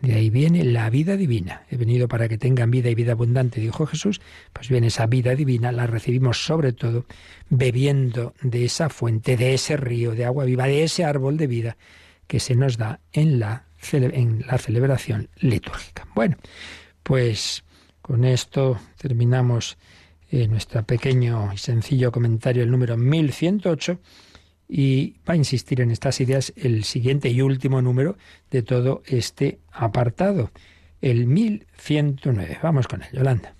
[0.00, 1.64] De ahí viene la vida divina.
[1.70, 4.20] He venido para que tengan vida y vida abundante, dijo Jesús.
[4.52, 7.04] Pues bien, esa vida divina la recibimos sobre todo
[7.50, 11.76] bebiendo de esa fuente, de ese río de agua viva, de ese árbol de vida
[12.26, 16.06] que se nos da en la, en la celebración litúrgica.
[16.14, 16.36] Bueno,
[17.02, 17.64] pues
[18.00, 19.76] con esto terminamos
[20.30, 23.98] eh, nuestro pequeño y sencillo comentario, el número 1108
[24.70, 28.16] y va a insistir en estas ideas el siguiente y último número
[28.52, 30.52] de todo este apartado,
[31.00, 32.60] el 1109.
[32.62, 33.54] Vamos con él, Yolanda.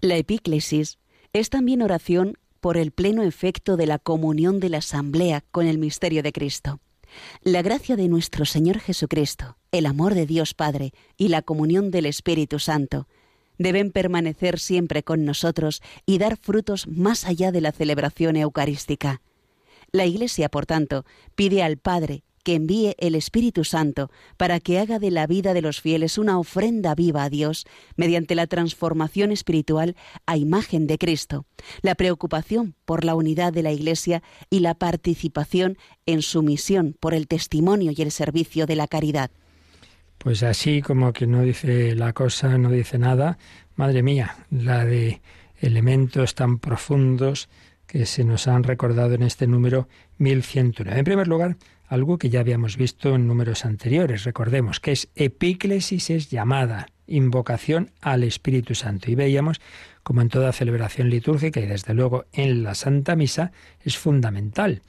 [0.00, 0.98] La epíclesis
[1.34, 5.78] es también oración por el pleno efecto de la comunión de la asamblea con el
[5.78, 6.80] misterio de Cristo.
[7.42, 12.06] La gracia de nuestro Señor Jesucristo, el amor de Dios Padre y la comunión del
[12.06, 13.08] Espíritu Santo
[13.58, 19.20] deben permanecer siempre con nosotros y dar frutos más allá de la celebración eucarística.
[19.92, 24.98] La Iglesia, por tanto, pide al Padre que envíe el Espíritu Santo para que haga
[24.98, 29.96] de la vida de los fieles una ofrenda viva a Dios mediante la transformación espiritual
[30.26, 31.46] a imagen de Cristo,
[31.82, 35.76] la preocupación por la unidad de la Iglesia y la participación
[36.06, 39.30] en su misión por el testimonio y el servicio de la caridad.
[40.18, 43.38] Pues así como que no dice la cosa, no dice nada,
[43.76, 45.22] madre mía, la de
[45.60, 47.48] elementos tan profundos
[47.90, 50.96] que se nos han recordado en este número 1109.
[50.96, 51.56] En primer lugar,
[51.88, 57.90] algo que ya habíamos visto en números anteriores, recordemos que es epíclesis, es llamada, invocación
[58.00, 59.10] al Espíritu Santo.
[59.10, 59.60] Y veíamos
[60.04, 63.50] como en toda celebración litúrgica y desde luego en la Santa Misa
[63.84, 64.82] es fundamental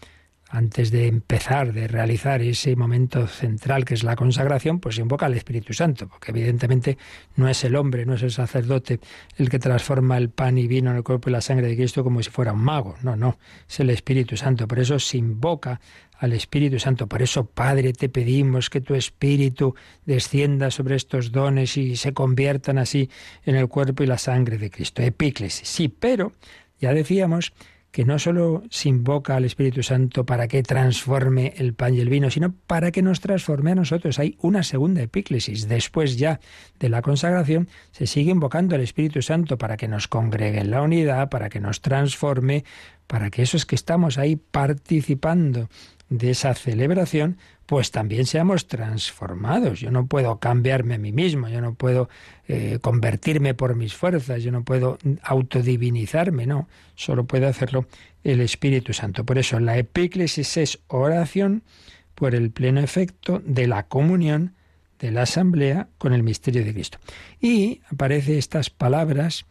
[0.51, 5.33] antes de empezar, de realizar ese momento central que es la consagración, pues invoca al
[5.33, 6.97] Espíritu Santo, porque evidentemente
[7.37, 8.99] no es el hombre, no es el sacerdote
[9.37, 12.03] el que transforma el pan y vino en el cuerpo y la sangre de Cristo
[12.03, 13.37] como si fuera un mago, no, no,
[13.67, 15.79] es el Espíritu Santo, por eso se invoca
[16.19, 19.73] al Espíritu Santo, por eso Padre te pedimos que tu Espíritu
[20.05, 23.09] descienda sobre estos dones y se conviertan así
[23.45, 26.33] en el cuerpo y la sangre de Cristo, epíclesis, sí, pero
[26.81, 27.53] ya decíamos
[27.91, 32.09] que no solo se invoca al Espíritu Santo para que transforme el pan y el
[32.09, 34.17] vino, sino para que nos transforme a nosotros.
[34.17, 35.67] Hay una segunda epíclesis.
[35.67, 36.39] Después ya
[36.79, 40.81] de la consagración se sigue invocando al Espíritu Santo para que nos congregue en la
[40.81, 42.63] unidad, para que nos transforme,
[43.07, 45.67] para que esos que estamos ahí participando
[46.11, 49.79] de esa celebración, pues también seamos transformados.
[49.79, 52.09] Yo no puedo cambiarme a mí mismo, yo no puedo
[52.49, 57.85] eh, convertirme por mis fuerzas, yo no puedo autodivinizarme, no, solo puede hacerlo
[58.25, 59.23] el Espíritu Santo.
[59.23, 61.63] Por eso la epíclesis es oración
[62.13, 64.53] por el pleno efecto de la comunión
[64.99, 66.99] de la asamblea con el misterio de Cristo.
[67.39, 69.45] Y aparece estas palabras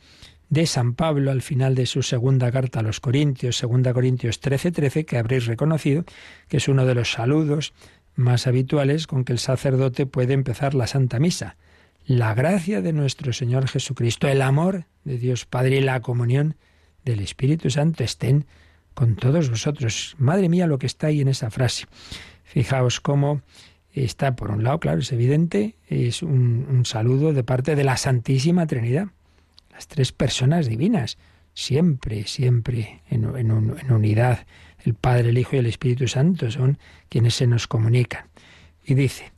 [0.50, 4.72] de San Pablo al final de su segunda carta a los Corintios, segunda Corintios 13:13,
[4.72, 6.04] 13, que habréis reconocido
[6.48, 7.72] que es uno de los saludos
[8.16, 11.56] más habituales con que el sacerdote puede empezar la Santa Misa.
[12.04, 16.56] La gracia de nuestro Señor Jesucristo, el amor de Dios Padre y la comunión
[17.04, 18.46] del Espíritu Santo estén
[18.94, 20.16] con todos vosotros.
[20.18, 21.86] Madre mía lo que está ahí en esa frase.
[22.42, 23.42] Fijaos cómo
[23.92, 28.66] está, por un lado, claro, es evidente, es un saludo de parte de la Santísima
[28.66, 29.10] Trinidad
[29.88, 31.18] tres personas divinas,
[31.54, 33.24] siempre, siempre en,
[33.90, 34.46] unidad.
[34.84, 38.26] El Padre, el Hijo y el Espíritu Santo son quienes se nos comunican.
[38.84, 39.32] Y dice,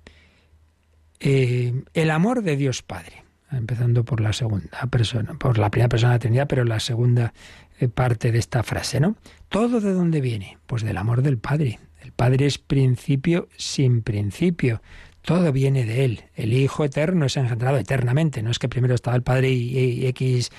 [1.21, 6.13] eh, el amor de Dios Padre, empezando por la segunda persona, por la primera persona
[6.13, 7.33] de la Trinidad, pero la segunda
[7.81, 9.17] eh, parte de esta frase, ¿no?
[9.49, 10.59] ¿Todo de dónde viene?
[10.67, 11.81] Pues del amor del Padre.
[12.01, 14.83] El Padre es principio sin principio.
[15.23, 16.25] Todo viene de Él.
[16.35, 18.43] El Hijo eterno es engendrado eternamente.
[18.43, 20.51] No es que primero estaba el Padre y, X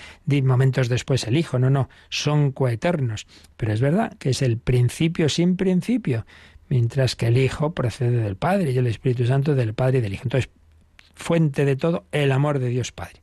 [0.44, 1.60] momentos después el Hijo.
[1.60, 1.90] No, no.
[2.10, 3.28] Son coeternos.
[3.58, 6.26] Pero es verdad que es el principio sin principio.
[6.70, 10.14] Mientras que el Hijo procede del Padre y el Espíritu Santo del Padre y del
[10.14, 10.24] Hijo.
[10.24, 10.50] Entonces,
[11.14, 13.22] fuente de todo, el amor de Dios Padre.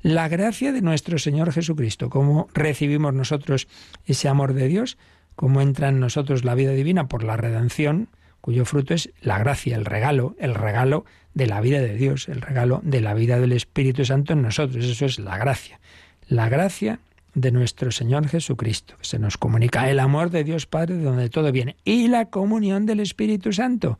[0.00, 2.08] La gracia de nuestro Señor Jesucristo.
[2.08, 3.68] ¿Cómo recibimos nosotros
[4.06, 4.96] ese amor de Dios?
[5.38, 8.08] cómo entra en nosotros la vida divina por la redención,
[8.48, 12.40] cuyo fruto es la gracia, el regalo, el regalo de la vida de Dios, el
[12.40, 14.86] regalo de la vida del Espíritu Santo en nosotros.
[14.86, 15.80] Eso es la gracia.
[16.28, 16.98] La gracia
[17.34, 18.94] de nuestro Señor Jesucristo.
[19.02, 22.86] Se nos comunica el amor de Dios Padre de donde todo viene y la comunión
[22.86, 23.98] del Espíritu Santo.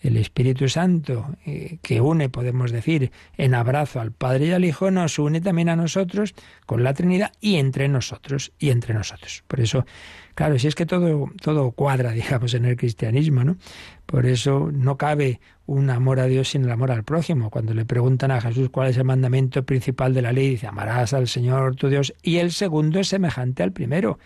[0.00, 4.90] El Espíritu Santo, eh, que une, podemos decir, en abrazo al Padre y al Hijo,
[4.90, 6.34] nos une también a nosotros
[6.66, 9.42] con la Trinidad y entre nosotros y entre nosotros.
[9.46, 9.86] Por eso,
[10.34, 13.56] claro, si es que todo, todo cuadra, digamos, en el cristianismo, ¿no?
[14.04, 17.50] Por eso no cabe un amor a Dios sin el amor al prójimo.
[17.50, 21.12] Cuando le preguntan a Jesús cuál es el mandamiento principal de la ley, dice, amarás
[21.12, 24.18] al Señor tu Dios, y el segundo es semejante al primero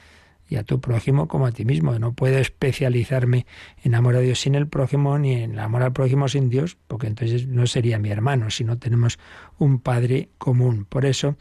[0.51, 1.97] y a tu prójimo como a ti mismo.
[1.99, 3.47] No puedo especializarme
[3.83, 7.07] en amor a Dios sin el prójimo ni en amor al prójimo sin Dios, porque
[7.07, 9.19] entonces no sería mi hermano si no tenemos
[9.59, 10.85] un Padre común.
[10.85, 11.37] Por eso,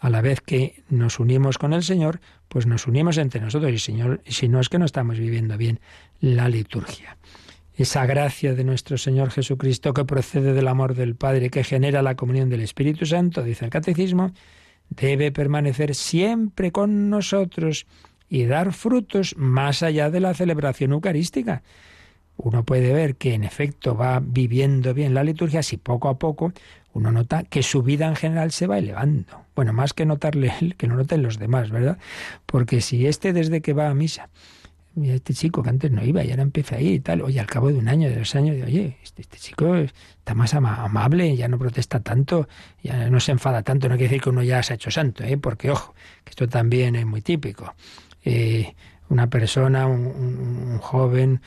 [0.00, 3.78] a la vez que nos unimos con el Señor, pues nos unimos entre nosotros y
[3.78, 5.78] Señor, si no es que no estamos viviendo bien
[6.20, 7.18] la liturgia.
[7.74, 12.14] Esa gracia de nuestro Señor Jesucristo que procede del amor del Padre, que genera la
[12.14, 14.32] comunión del Espíritu Santo, dice el Catecismo,
[14.88, 17.86] debe permanecer siempre con nosotros
[18.28, 21.62] y dar frutos más allá de la celebración eucarística.
[22.36, 26.52] Uno puede ver que en efecto va viviendo bien la liturgia si poco a poco
[26.92, 29.44] uno nota que su vida en general se va elevando.
[29.54, 31.98] Bueno, más que notarle que no noten los demás, ¿verdad?
[32.46, 34.30] Porque si este desde que va a misa,
[35.02, 37.68] este chico que antes no iba y ahora empieza ahí y tal, oye, al cabo
[37.68, 41.58] de un año, de dos años, oye, este, este, chico está más amable, ya no
[41.58, 42.48] protesta tanto,
[42.82, 45.22] ya no se enfada tanto, no quiere decir que uno ya se ha hecho santo,
[45.22, 45.36] ¿eh?
[45.36, 47.74] porque ojo, que esto también es muy típico
[48.26, 48.74] eh,
[49.08, 51.40] una persona, un, joven,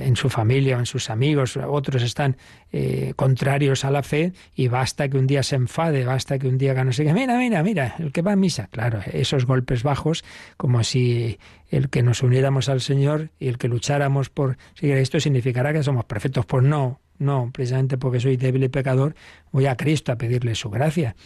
[0.00, 2.36] en su familia o en sus amigos, otros están
[2.72, 6.58] eh, contrarios a la fe y basta que un día se enfade, basta que un
[6.58, 9.82] día no sé qué, mira, mira, mira, el que va a misa, claro, esos golpes
[9.82, 10.24] bajos,
[10.58, 11.38] como si
[11.70, 15.82] el que nos uniéramos al Señor y el que lucháramos por seguir esto significará que
[15.82, 19.14] somos perfectos, pues no, no, precisamente porque soy débil y pecador,
[19.52, 21.16] voy a Cristo a pedirle su gracia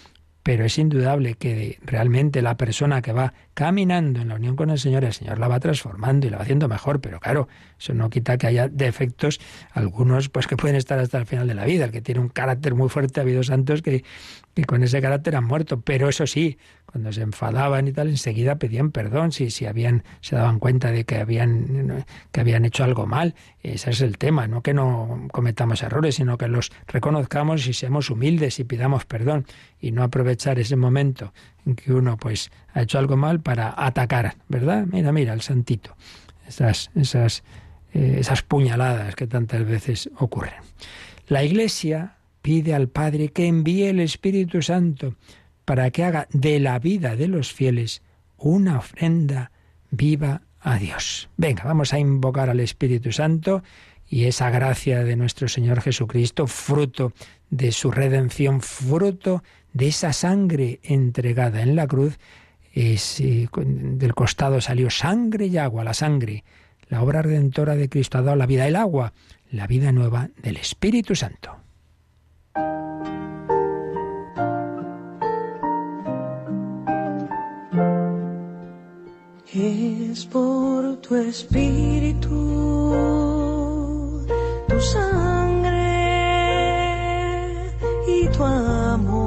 [0.43, 4.79] pero es indudable que realmente la persona que va caminando en la unión con el
[4.79, 8.11] Señor, el Señor la va transformando y la va haciendo mejor, pero claro, eso no
[8.11, 9.41] quita que haya defectos,
[9.73, 12.29] algunos pues que pueden estar hasta el final de la vida, el que tiene un
[12.29, 14.05] carácter muy fuerte, ha habido santos que,
[14.55, 18.57] que con ese carácter han muerto, pero eso sí, cuando se enfadaban y tal, enseguida
[18.57, 23.07] pedían perdón si, si habían, se daban cuenta de que habían, que habían hecho algo
[23.07, 23.35] mal.
[23.63, 28.11] Ese es el tema, no que no cometamos errores, sino que los reconozcamos y seamos
[28.11, 29.47] humildes y pidamos perdón
[29.81, 31.33] y no aprovechar ese momento
[31.65, 34.87] en que uno pues ha hecho algo mal para atacar, ¿verdad?
[34.91, 35.97] Mira, mira, el santito.
[36.47, 37.43] Esas, esas,
[37.95, 40.61] eh, esas puñaladas que tantas veces ocurren.
[41.29, 45.15] La Iglesia pide al Padre que envíe el Espíritu Santo
[45.65, 48.03] para que haga de la vida de los fieles
[48.37, 49.53] una ofrenda
[49.91, 51.29] viva a Dios.
[51.37, 53.63] Venga, vamos a invocar al Espíritu Santo
[54.09, 57.13] y esa gracia de nuestro Señor Jesucristo, fruto
[57.51, 62.19] de su redención, fruto de esa sangre entregada en la cruz,
[62.75, 62.99] eh,
[63.57, 66.45] del costado salió sangre y agua, la sangre.
[66.89, 69.13] La obra redentora de Cristo ha dado la vida, el agua,
[69.51, 71.62] la vida nueva del Espíritu Santo.
[79.55, 82.29] Es por tu espíritu,
[84.69, 85.73] tu sangre
[88.07, 89.22] y tu amor.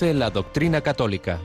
[0.00, 1.38] La doctrina católica.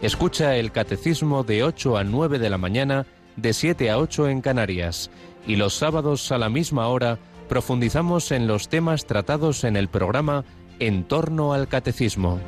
[0.00, 4.40] Escucha el catecismo de 8 a 9 de la mañana, de 7 a 8 en
[4.40, 5.10] Canarias.
[5.46, 7.18] Y los sábados a la misma hora
[7.48, 10.44] profundizamos en los temas tratados en el programa
[10.78, 12.40] En torno al catecismo.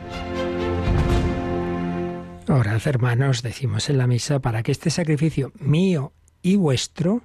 [2.49, 7.23] Orad, hermanos, decimos en la misa, para que este sacrificio mío y vuestro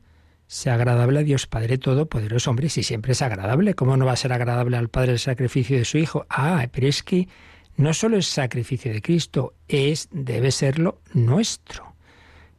[0.48, 2.50] sea agradable a Dios Padre Todopoderoso.
[2.50, 5.78] Hombre, si siempre es agradable, ¿cómo no va a ser agradable al Padre el sacrificio
[5.78, 6.26] de su Hijo?
[6.30, 7.28] Ah, pero es que
[7.78, 11.96] no solo es sacrificio de Cristo, es, debe serlo nuestro.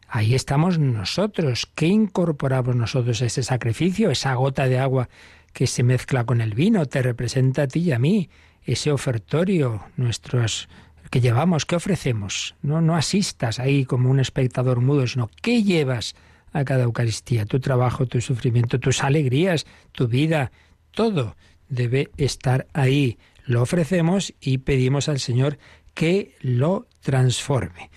[0.09, 1.69] Ahí estamos nosotros.
[1.75, 4.11] ¿Qué incorporamos nosotros a ese sacrificio?
[4.11, 5.09] Esa gota de agua
[5.53, 8.29] que se mezcla con el vino, te representa a ti y a mí.
[8.65, 10.69] Ese ofertorio, nuestros
[11.11, 12.55] que llevamos, ¿qué ofrecemos?
[12.63, 16.15] No, no asistas ahí como un espectador mudo, sino ¿qué llevas
[16.53, 17.47] a cada Eucaristía?
[17.47, 20.51] Tu trabajo, tu sufrimiento, tus alegrías, tu vida,
[20.91, 21.37] todo
[21.69, 23.19] debe estar ahí.
[23.47, 25.59] Lo ofrecemos y pedimos al Señor
[25.95, 27.91] que lo transforme.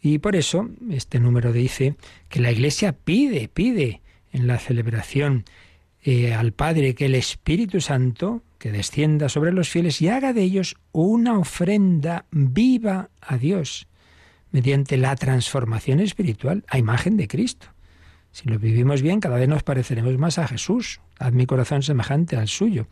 [0.00, 1.96] Y por eso este número dice
[2.28, 4.00] que la Iglesia pide, pide
[4.32, 5.44] en la celebración
[6.02, 10.42] eh, al Padre que el Espíritu Santo, que descienda sobre los fieles y haga de
[10.42, 13.88] ellos una ofrenda viva a Dios,
[14.52, 17.66] mediante la transformación espiritual a imagen de Cristo.
[18.30, 21.00] Si lo vivimos bien, cada vez nos pareceremos más a Jesús.
[21.18, 22.86] Haz mi corazón semejante al suyo.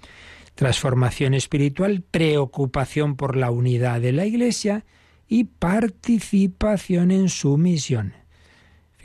[0.54, 4.84] Transformación espiritual, preocupación por la unidad de la Iglesia
[5.26, 8.14] y participación en su misión.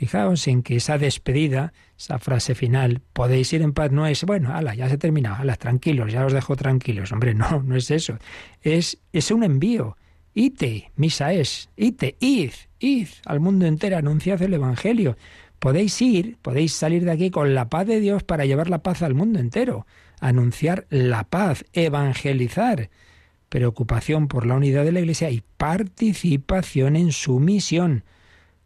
[0.00, 4.54] Fijaos en que esa despedida, esa frase final, podéis ir en paz, no es, bueno,
[4.54, 7.12] ala, ya se ha terminado, ala, tranquilos, ya os dejo tranquilos.
[7.12, 8.16] Hombre, no, no es eso.
[8.62, 9.96] Es, es un envío.
[10.32, 15.16] Ite, misa es, ite, id, id al mundo entero, anunciad el Evangelio.
[15.58, 19.02] Podéis ir, podéis salir de aquí con la paz de Dios para llevar la paz
[19.02, 19.86] al mundo entero,
[20.20, 22.90] anunciar la paz, evangelizar,
[23.48, 28.04] preocupación por la unidad de la Iglesia y participación en su misión.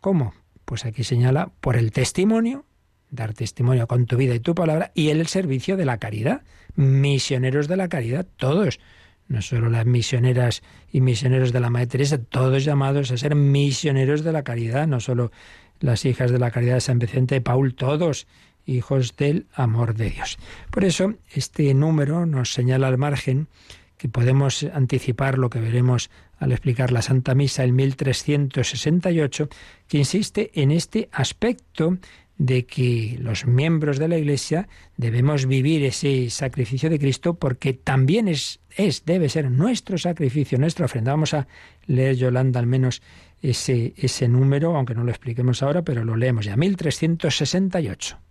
[0.00, 0.34] ¿Cómo?
[0.64, 2.64] Pues aquí señala por el testimonio,
[3.10, 6.42] dar testimonio con tu vida y tu palabra, y el servicio de la caridad.
[6.74, 8.80] Misioneros de la caridad, todos.
[9.26, 14.22] No solo las misioneras y misioneros de la Madre Teresa, todos llamados a ser misioneros
[14.22, 15.32] de la caridad, no solo
[15.80, 18.26] las hijas de la caridad de San Vicente de Paul, todos
[18.66, 20.38] hijos del amor de Dios.
[20.70, 23.48] Por eso, este número nos señala al margen
[23.96, 29.48] que podemos anticipar lo que veremos al explicar la Santa Misa, el 1368,
[29.88, 31.98] que insiste en este aspecto
[32.36, 38.26] de que los miembros de la Iglesia debemos vivir ese sacrificio de Cristo porque también
[38.26, 41.12] es, es debe ser nuestro sacrificio, nuestra ofrenda.
[41.12, 41.46] Vamos a
[41.86, 43.02] leer, Yolanda, al menos
[43.40, 48.23] ese, ese número, aunque no lo expliquemos ahora, pero lo leemos ya, 1368.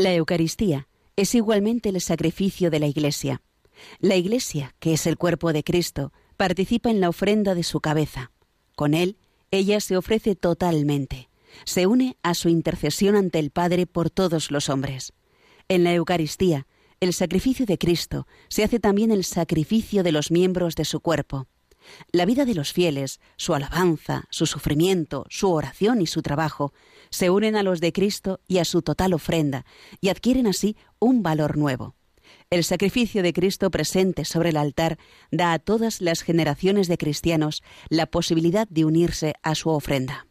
[0.00, 3.42] La Eucaristía es igualmente el sacrificio de la Iglesia.
[3.98, 8.32] La Iglesia, que es el cuerpo de Cristo, participa en la ofrenda de su cabeza.
[8.76, 9.18] Con él,
[9.50, 11.28] ella se ofrece totalmente.
[11.66, 15.12] Se une a su intercesión ante el Padre por todos los hombres.
[15.68, 16.66] En la Eucaristía,
[17.00, 21.46] el sacrificio de Cristo se hace también el sacrificio de los miembros de su cuerpo.
[22.10, 26.72] La vida de los fieles, su alabanza, su sufrimiento, su oración y su trabajo
[27.10, 29.64] se unen a los de Cristo y a su total ofrenda,
[30.00, 31.94] y adquieren así un valor nuevo.
[32.50, 34.98] El sacrificio de Cristo presente sobre el altar
[35.30, 40.26] da a todas las generaciones de cristianos la posibilidad de unirse a su ofrenda.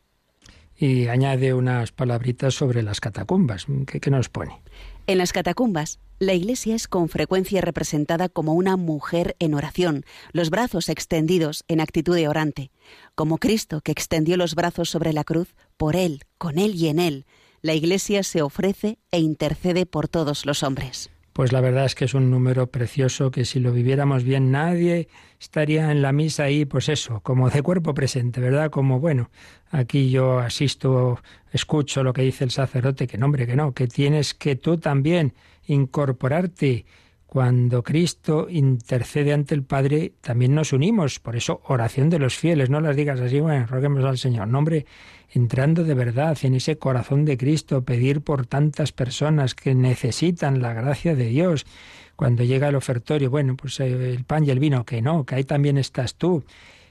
[0.76, 3.66] Y añade unas palabritas sobre las catacumbas.
[3.86, 4.62] ¿Qué, qué nos pone?
[5.08, 10.04] En las catacumbas, la Iglesia es con frecuencia representada como una mujer en oración,
[10.34, 12.72] los brazos extendidos en actitud de orante,
[13.16, 17.00] como Cristo que extendió los brazos sobre la cruz, por Él, con Él y en
[17.00, 17.26] Él.
[17.62, 21.10] La Iglesia se ofrece e intercede por todos los hombres.
[21.32, 25.08] Pues la verdad es que es un número precioso que si lo viviéramos bien nadie
[25.40, 28.70] estaría en la misa ahí, pues eso, como de cuerpo presente, ¿verdad?
[28.70, 29.30] Como, bueno,
[29.72, 31.22] aquí yo asisto,
[31.54, 35.34] escucho lo que dice el sacerdote, que no, que no, que tienes que tú también
[35.70, 36.86] incorporarte.
[37.26, 41.20] Cuando Cristo intercede ante el Padre, también nos unimos.
[41.20, 44.48] Por eso, oración de los fieles, no las digas así, bueno, roguemos al Señor.
[44.48, 44.88] No, hombre,
[45.30, 50.74] entrando de verdad en ese corazón de Cristo, pedir por tantas personas que necesitan la
[50.74, 51.68] gracia de Dios.
[52.16, 55.36] Cuando llega el ofertorio, bueno, pues eh, el pan y el vino, que no, que
[55.36, 56.44] ahí también estás tú.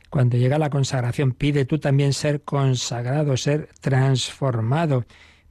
[0.08, 5.04] Cuando llega la consagración, pide tú también ser consagrado, ser transformado,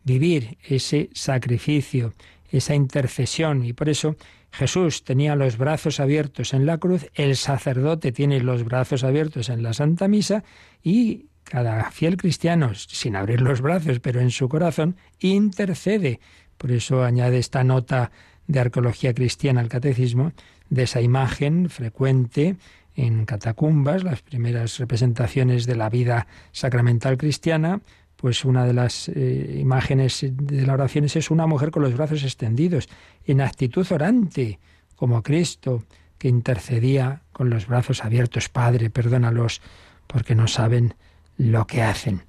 [0.05, 2.13] vivir ese sacrificio,
[2.49, 3.63] esa intercesión.
[3.63, 4.15] Y por eso
[4.51, 9.63] Jesús tenía los brazos abiertos en la cruz, el sacerdote tiene los brazos abiertos en
[9.63, 10.43] la Santa Misa
[10.83, 16.19] y cada fiel cristiano, sin abrir los brazos, pero en su corazón, intercede.
[16.57, 18.11] Por eso añade esta nota
[18.47, 20.33] de arqueología cristiana al catecismo,
[20.69, 22.57] de esa imagen frecuente
[22.95, 27.81] en catacumbas, las primeras representaciones de la vida sacramental cristiana,
[28.17, 32.23] pues una de las eh, imágenes de la oración es una mujer con los brazos
[32.23, 32.89] extendidos,
[33.25, 34.59] en actitud orante,
[34.95, 35.83] como Cristo,
[36.17, 39.61] que intercedía con los brazos abiertos, Padre, perdónalos,
[40.07, 40.95] porque no saben
[41.37, 42.23] lo que hacen.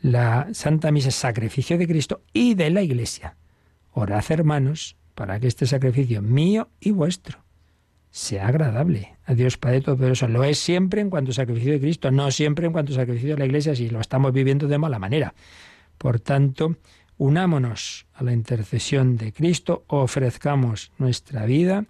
[0.00, 3.36] La Santa Misa es sacrificio de Cristo y de la Iglesia.
[3.92, 7.42] Orad, hermanos, para que este sacrificio mío y vuestro
[8.12, 10.28] sea agradable a Dios Padre Todopoderoso.
[10.28, 13.46] Lo es siempre en cuanto sacrificio de Cristo, no siempre en cuanto sacrificio de la
[13.46, 15.34] Iglesia, si lo estamos viviendo de mala manera.
[15.96, 16.76] Por tanto,
[17.16, 21.86] unámonos a la intercesión de Cristo, ofrezcamos nuestra vida,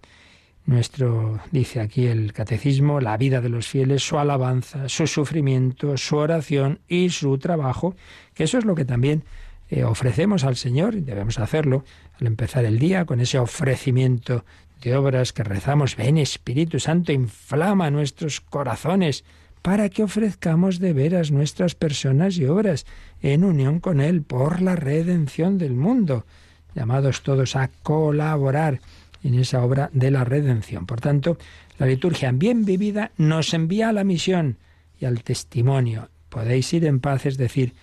[0.64, 6.16] nuestro, dice aquí el catecismo, la vida de los fieles, su alabanza, su sufrimiento, su
[6.16, 7.96] oración y su trabajo,
[8.34, 9.24] que eso es lo que también
[9.70, 11.84] eh, ofrecemos al Señor, y debemos hacerlo
[12.20, 14.44] al empezar el día con ese ofrecimiento
[14.82, 15.96] de obras que rezamos.
[15.96, 19.24] Ven Espíritu Santo, inflama nuestros corazones
[19.62, 22.84] para que ofrezcamos de veras nuestras personas y obras
[23.22, 26.26] en unión con Él por la redención del mundo,
[26.74, 28.80] llamados todos a colaborar
[29.22, 30.84] en esa obra de la redención.
[30.84, 31.38] Por tanto,
[31.78, 34.58] la liturgia bien vivida nos envía a la misión
[34.98, 36.08] y al testimonio.
[36.28, 37.74] Podéis ir en paz, es decir,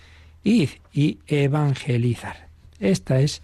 [0.44, 2.48] id y evangelizar.
[2.78, 3.42] Esta es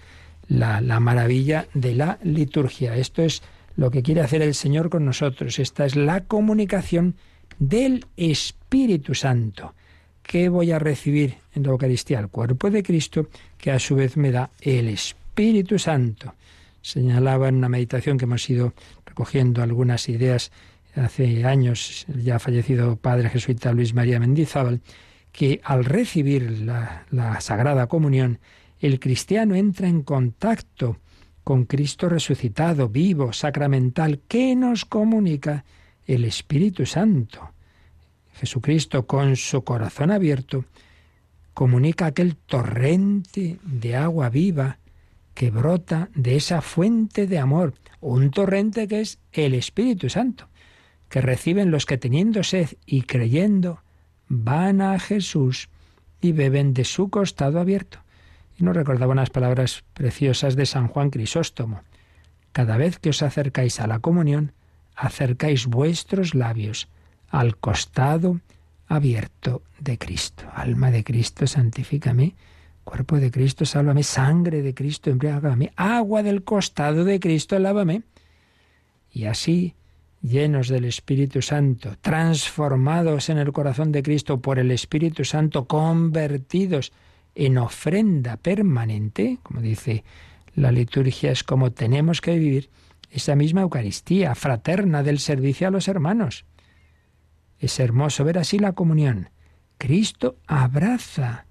[0.49, 2.97] la, la maravilla de la liturgia.
[2.97, 3.43] Esto es
[3.77, 5.59] lo que quiere hacer el Señor con nosotros.
[5.59, 7.17] Esta es la comunicación
[7.59, 9.75] del Espíritu Santo.
[10.23, 12.19] ¿Qué voy a recibir en la Eucaristía?
[12.19, 13.29] El cuerpo de Cristo,
[13.59, 16.35] que a su vez me da el Espíritu Santo.
[16.83, 18.75] Señalaba en una meditación que hemos ido
[19.05, 20.51] recogiendo algunas ideas
[20.95, 24.81] hace años, el ya fallecido padre jesuita Luis María Mendizábal,
[25.31, 28.39] que al recibir la, la Sagrada Comunión,
[28.81, 30.99] el cristiano entra en contacto
[31.45, 35.65] con Cristo resucitado, vivo, sacramental, que nos comunica
[36.05, 37.53] el Espíritu Santo.
[38.35, 40.65] Jesucristo, con su corazón abierto,
[41.55, 44.79] comunica aquel torrente de agua viva
[45.35, 50.49] que brota de esa fuente de amor, un torrente que es el Espíritu Santo,
[51.09, 53.83] que reciben los que teniendo sed y creyendo
[54.29, 55.69] van a Jesús
[56.21, 58.01] y beben de su costado abierto.
[58.59, 61.83] Y nos recordaba unas palabras preciosas de San Juan Crisóstomo.
[62.53, 64.53] Cada vez que os acercáis a la comunión,
[64.95, 66.89] acercáis vuestros labios
[67.29, 68.41] al costado
[68.87, 70.45] abierto de Cristo.
[70.55, 72.35] Alma de Cristo, santifícame.
[72.85, 74.03] Cuerpo de Cristo, sálvame.
[74.03, 75.73] Sangre de Cristo, embriágame.
[75.77, 78.03] Agua del costado de Cristo, lávame.
[79.11, 79.75] Y así,
[80.23, 86.93] llenos del Espíritu Santo, transformados en el corazón de Cristo por el Espíritu Santo, convertidos
[87.37, 90.05] en ofrenda permanente, como dice
[90.55, 92.71] la liturgia, es como tenemos que vivir
[93.11, 96.47] esa misma Eucaristía fraterna del servicio a los hermanos.
[97.59, 99.29] Es hermoso ver así la comunión.
[99.79, 101.47] Cristo abraza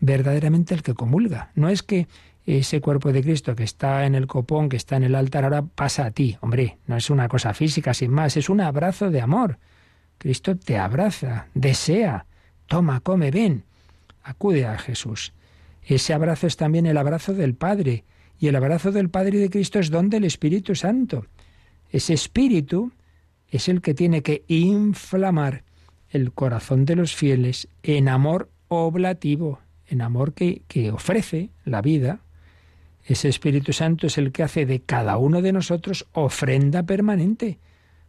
[0.00, 1.50] verdaderamente el que comulga.
[1.54, 2.08] No es que
[2.46, 5.62] ese cuerpo de Cristo que está en el copón, que está en el altar, ahora
[5.62, 6.38] pasa a ti.
[6.40, 9.58] Hombre, no es una cosa física sin más, es un abrazo de amor.
[10.16, 12.24] Cristo te abraza, desea,
[12.66, 13.65] toma, come, ven,
[14.26, 15.32] acude a Jesús.
[15.82, 18.04] Ese abrazo es también el abrazo del Padre,
[18.38, 21.26] y el abrazo del Padre y de Cristo es don del Espíritu Santo.
[21.90, 22.92] Ese Espíritu
[23.48, 25.62] es el que tiene que inflamar
[26.10, 32.20] el corazón de los fieles en amor oblativo, en amor que, que ofrece la vida.
[33.04, 37.58] Ese Espíritu Santo es el que hace de cada uno de nosotros ofrenda permanente,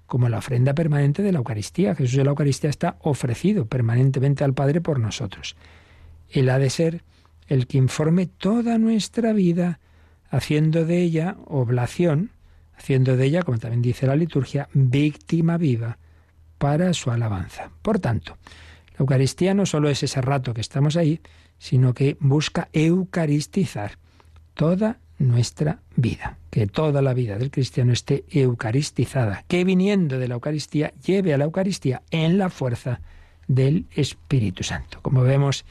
[0.07, 1.93] como la ofrenda permanente de la Eucaristía.
[1.93, 5.55] Jesús de la Eucaristía está ofrecido permanentemente al Padre por nosotros.
[6.29, 7.03] Él ha de ser
[7.47, 9.79] el que informe toda nuestra vida,
[10.29, 12.31] haciendo de ella oblación,
[12.77, 15.97] haciendo de ella, como también dice la liturgia, víctima viva
[16.57, 17.71] para su alabanza.
[17.81, 18.37] Por tanto,
[18.91, 21.21] la Eucaristía no solo es ese rato que estamos ahí,
[21.59, 23.97] sino que busca eucaristizar
[24.53, 30.35] toda nuestra vida, que toda la vida del cristiano esté eucaristizada, que viniendo de la
[30.35, 33.01] Eucaristía lleve a la Eucaristía en la fuerza
[33.47, 34.99] del Espíritu Santo.
[35.01, 35.65] Como vemos,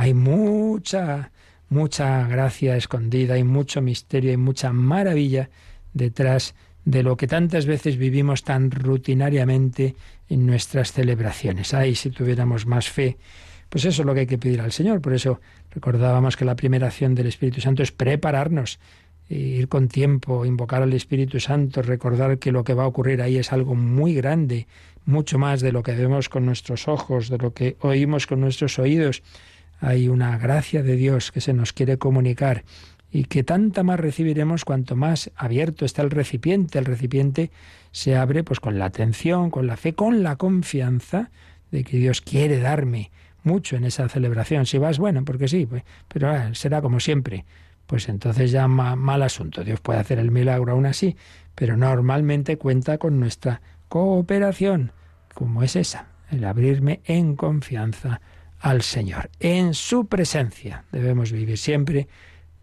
[0.00, 1.30] hay mucha,
[1.68, 5.50] mucha gracia escondida, hay mucho misterio, hay mucha maravilla
[5.92, 6.54] detrás
[6.86, 9.96] de lo que tantas veces vivimos tan rutinariamente
[10.30, 11.74] en nuestras celebraciones.
[11.74, 13.18] Ay, si tuviéramos más fe,
[13.68, 15.02] pues eso es lo que hay que pedir al Señor.
[15.02, 18.78] Por eso recordábamos que la primera acción del Espíritu Santo es prepararnos,
[19.28, 23.20] e ir con tiempo, invocar al Espíritu Santo, recordar que lo que va a ocurrir
[23.20, 24.66] ahí es algo muy grande,
[25.04, 28.78] mucho más de lo que vemos con nuestros ojos, de lo que oímos con nuestros
[28.78, 29.22] oídos.
[29.80, 32.64] Hay una gracia de Dios que se nos quiere comunicar
[33.10, 36.78] y que tanta más recibiremos cuanto más abierto está el recipiente.
[36.78, 37.50] El recipiente
[37.90, 41.30] se abre pues con la atención, con la fe, con la confianza
[41.70, 43.10] de que Dios quiere darme
[43.42, 44.66] mucho en esa celebración.
[44.66, 47.44] Si vas, bueno, porque sí, pues, pero ah, será como siempre.
[47.86, 49.64] Pues entonces ya mal asunto.
[49.64, 51.16] Dios puede hacer el milagro aún así,
[51.56, 54.92] pero normalmente cuenta con nuestra cooperación,
[55.34, 58.20] como es esa, el abrirme en confianza
[58.60, 59.30] al Señor.
[59.40, 62.08] En su presencia debemos vivir siempre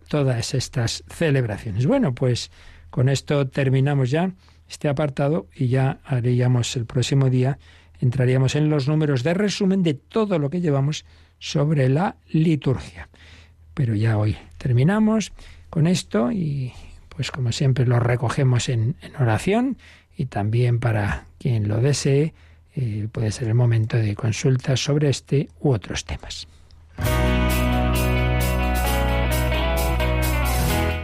[0.07, 1.85] todas estas celebraciones.
[1.85, 2.51] Bueno, pues
[2.89, 4.31] con esto terminamos ya
[4.69, 7.57] este apartado y ya haríamos el próximo día,
[7.99, 11.05] entraríamos en los números de resumen de todo lo que llevamos
[11.39, 13.09] sobre la liturgia.
[13.73, 15.33] Pero ya hoy terminamos
[15.69, 16.73] con esto y
[17.09, 19.77] pues como siempre lo recogemos en, oración
[20.15, 22.33] y también para quien lo desee
[22.79, 26.47] eh, puede ser el momento de consultas sobre este u otros temas.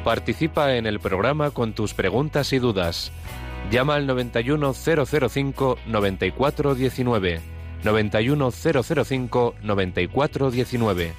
[0.03, 3.11] Participa en el programa con tus preguntas y dudas.
[3.71, 7.41] Llama al 91005 9419.
[7.83, 11.13] 91005 9419.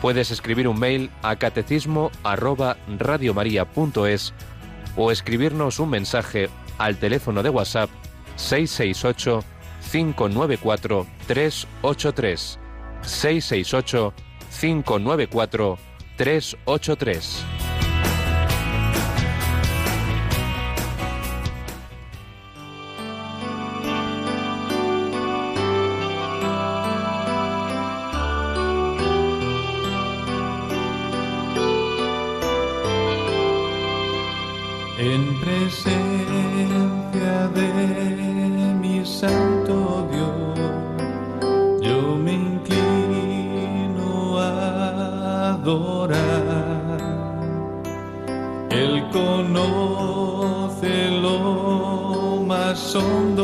[0.00, 4.32] Puedes escribir un mail a catecismo arroba radiomaria.es
[4.96, 6.48] o escribirnos un mensaje
[6.78, 7.90] al teléfono de WhatsApp
[8.36, 9.44] 668
[9.90, 12.58] cinco nueve cuatro tres ocho tres
[13.00, 14.12] seis seis ocho
[14.50, 15.78] cinco nueve cuatro
[16.16, 17.42] tres ocho tres.
[34.98, 36.07] Empresa
[52.88, 53.37] soul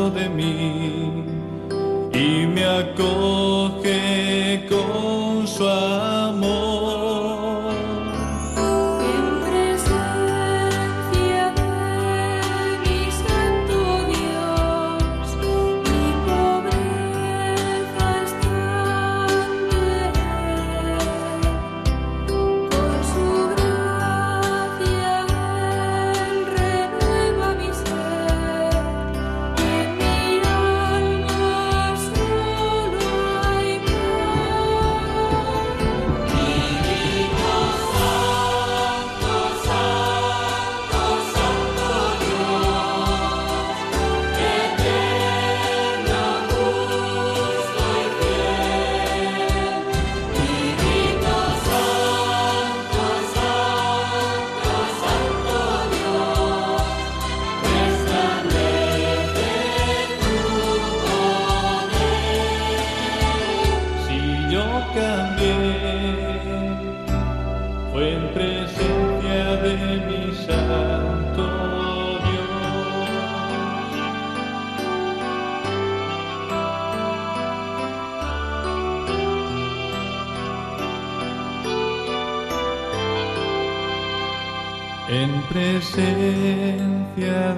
[85.07, 86.03] en presencia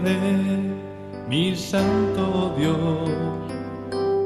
[0.03, 0.73] de
[1.29, 3.09] mi santo Dios,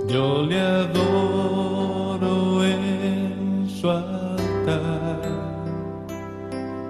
[0.08, 5.22] yo le adoro en su altar.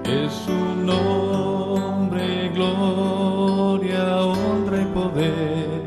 [0.05, 5.81] Es su nombre, gloria, honra y poder,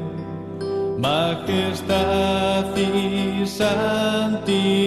[0.98, 4.83] majestad y santidad.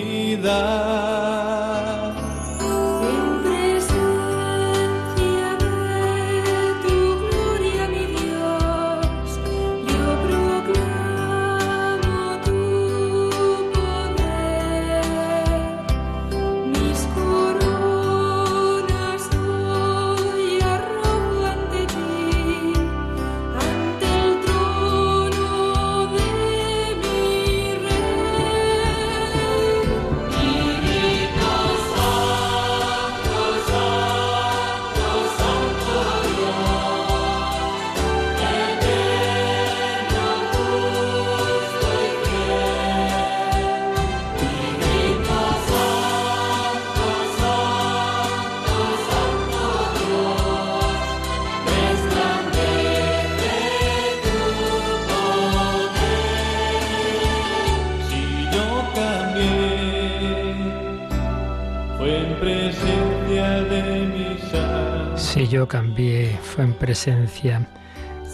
[65.58, 67.68] Yo cambié, fue en presencia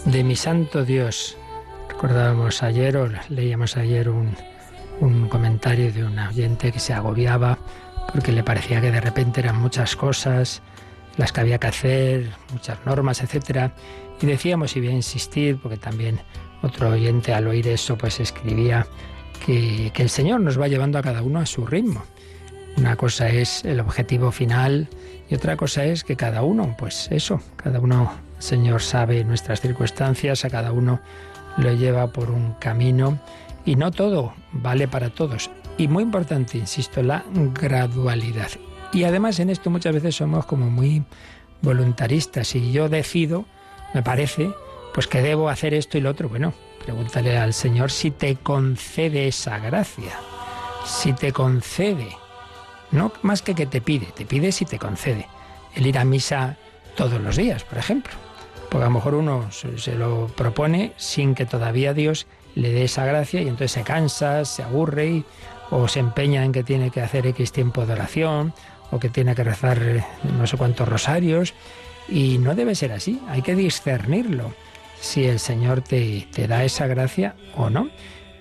[0.04, 1.38] de mi santo Dios.
[1.88, 4.36] Recordábamos ayer, o leíamos ayer un,
[5.00, 7.58] un comentario de un oyente que se agobiaba
[8.12, 10.60] porque le parecía que de repente eran muchas cosas
[11.16, 13.72] las que había que hacer, muchas normas, etcétera.
[14.20, 16.20] Y decíamos, y voy a insistir, porque también
[16.60, 18.86] otro oyente al oír eso, pues escribía
[19.46, 22.04] que, que el Señor nos va llevando a cada uno a su ritmo.
[22.76, 24.88] Una cosa es el objetivo final
[25.30, 30.44] y otra cosa es que cada uno, pues eso, cada uno, Señor sabe nuestras circunstancias,
[30.44, 31.00] a cada uno
[31.56, 33.18] lo lleva por un camino
[33.64, 35.50] y no todo vale para todos.
[35.78, 38.50] Y muy importante, insisto, la gradualidad.
[38.92, 41.04] Y además en esto muchas veces somos como muy
[41.62, 42.48] voluntaristas.
[42.48, 43.44] Si yo decido,
[43.94, 44.50] me parece,
[44.92, 46.52] pues que debo hacer esto y lo otro, bueno,
[46.84, 50.12] pregúntale al Señor si te concede esa gracia.
[50.84, 52.23] Si te concede
[52.90, 55.26] no más que que te pide, te pide si te concede.
[55.74, 56.56] El ir a misa
[56.96, 58.12] todos los días, por ejemplo.
[58.70, 63.04] Porque a lo mejor uno se, lo propone sin que todavía Dios le dé esa
[63.04, 65.24] gracia y entonces se cansa, se aburre
[65.70, 68.54] o se empeña en que tiene que hacer X tiempo de oración
[68.90, 70.04] o que tiene que rezar eh,
[70.38, 71.54] no sé cuántos rosarios.
[72.08, 74.54] Y no debe ser así, hay que discernirlo
[75.00, 77.88] si el Señor te, te da esa gracia o no.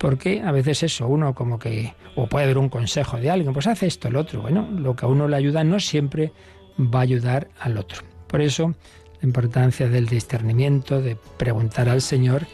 [0.04, 3.68] Porque a veces eso, uno como que, o puede haber un consejo de alguien, pues
[3.68, 4.42] hace esto, el otro.
[4.42, 6.34] Bueno, lo que a uno le ayuda no siempre
[6.78, 8.02] va a ayudar al otro.
[8.28, 8.76] Por eso,
[9.22, 12.48] la importancia del discernimiento, de preguntar al Señor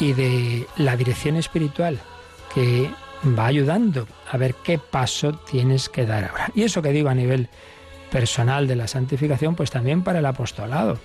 [0.00, 2.00] y de la dirección espiritual
[2.54, 2.88] que
[3.38, 6.50] va ayudando a ver qué paso tienes que dar ahora.
[6.54, 7.50] Y eso que digo a nivel
[8.10, 10.98] personal de la santificación, pues también para el apostolado.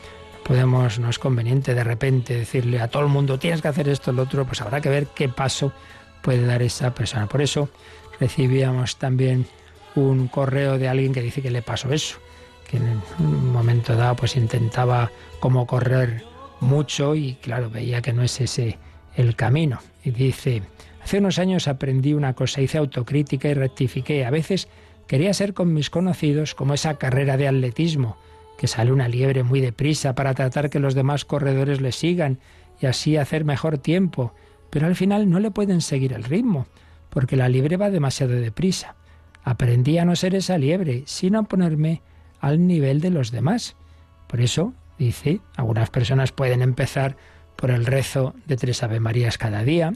[0.51, 4.11] Podemos, no es conveniente de repente decirle a todo el mundo tienes que hacer esto,
[4.11, 5.71] lo otro, pues habrá que ver qué paso
[6.21, 7.27] puede dar esa persona.
[7.27, 7.69] Por eso
[8.19, 9.45] recibíamos también
[9.95, 12.17] un correo de alguien que dice que le pasó eso,
[12.69, 16.25] que en un momento dado pues intentaba como correr
[16.59, 18.77] mucho y claro, veía que no es ese
[19.15, 19.79] el camino.
[20.03, 20.63] Y dice,
[21.01, 24.25] hace unos años aprendí una cosa, hice autocrítica y rectifiqué.
[24.25, 24.67] A veces
[25.07, 28.17] quería ser con mis conocidos como esa carrera de atletismo,
[28.61, 32.37] que sale una liebre muy deprisa para tratar que los demás corredores le sigan
[32.79, 34.35] y así hacer mejor tiempo.
[34.69, 36.67] Pero al final no le pueden seguir el ritmo,
[37.09, 38.93] porque la liebre va demasiado deprisa.
[39.43, 42.03] Aprendí a no ser esa liebre, sino a ponerme
[42.39, 43.75] al nivel de los demás.
[44.27, 47.17] Por eso, dice, algunas personas pueden empezar
[47.55, 49.91] por el rezo de tres Ave Marías cada día,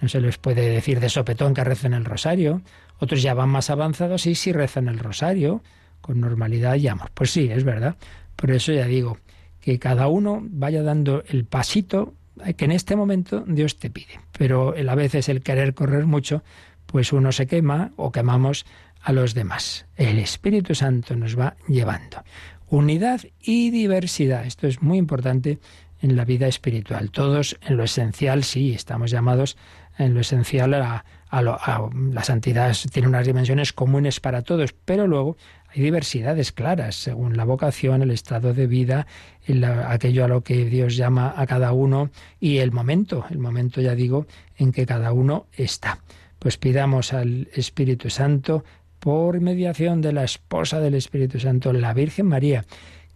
[0.00, 2.62] no se les puede decir de sopetón que recen el rosario,
[2.98, 5.62] otros ya van más avanzados y si rezan el rosario,
[6.00, 7.10] con normalidad llama.
[7.14, 7.96] Pues sí, es verdad.
[8.36, 9.18] Por eso ya digo,
[9.60, 12.14] que cada uno vaya dando el pasito
[12.56, 14.20] que en este momento Dios te pide.
[14.36, 16.42] Pero a veces el querer correr mucho,
[16.86, 18.64] pues uno se quema o quemamos
[19.02, 19.86] a los demás.
[19.96, 22.22] El Espíritu Santo nos va llevando.
[22.68, 24.46] Unidad y diversidad.
[24.46, 25.58] Esto es muy importante
[26.00, 27.10] en la vida espiritual.
[27.10, 29.56] Todos en lo esencial, sí, estamos llamados
[29.98, 32.76] en lo esencial a, a la santidad.
[32.92, 35.36] Tiene unas dimensiones comunes para todos, pero luego
[35.80, 39.06] diversidades claras según la vocación, el estado de vida,
[39.46, 42.10] el, aquello a lo que Dios llama a cada uno
[42.40, 44.26] y el momento, el momento ya digo,
[44.56, 46.00] en que cada uno está.
[46.38, 48.64] Pues pidamos al Espíritu Santo
[48.98, 52.64] por mediación de la esposa del Espíritu Santo, la Virgen María,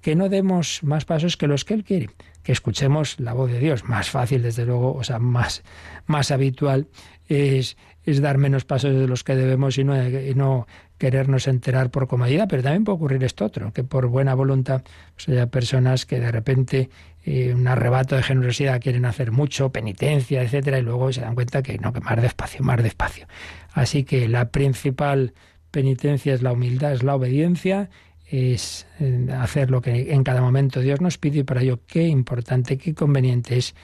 [0.00, 2.10] que no demos más pasos que los que Él quiere,
[2.42, 3.84] que escuchemos la voz de Dios.
[3.84, 5.62] Más fácil, desde luego, o sea, más,
[6.06, 6.88] más habitual
[7.28, 10.66] es, es dar menos pasos de los que debemos y no, y no
[11.02, 14.84] querernos enterar por comodidad, pero también puede ocurrir esto otro, que por buena voluntad
[15.16, 16.90] pues haya personas que de repente
[17.24, 21.60] eh, un arrebato de generosidad quieren hacer mucho, penitencia, etcétera, y luego se dan cuenta
[21.60, 23.26] que no, que más despacio, más despacio.
[23.72, 25.34] Así que la principal
[25.72, 27.90] penitencia es la humildad, es la obediencia,
[28.30, 32.06] es eh, hacer lo que en cada momento Dios nos pide y para ello qué
[32.06, 33.74] importante, qué conveniente es,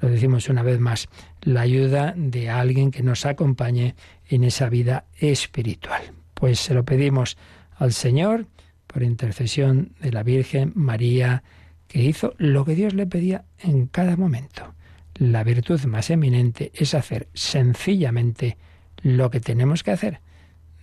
[0.00, 1.08] lo decimos una vez más,
[1.42, 3.96] la ayuda de alguien que nos acompañe
[4.28, 6.12] en esa vida espiritual.
[6.38, 7.36] Pues se lo pedimos
[7.74, 8.46] al Señor
[8.86, 11.42] por intercesión de la Virgen María,
[11.88, 14.74] que hizo lo que Dios le pedía en cada momento.
[15.14, 18.56] La virtud más eminente es hacer sencillamente
[19.02, 20.20] lo que tenemos que hacer,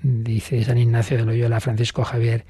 [0.01, 2.45] dice San Ignacio de Loyola Francisco Javier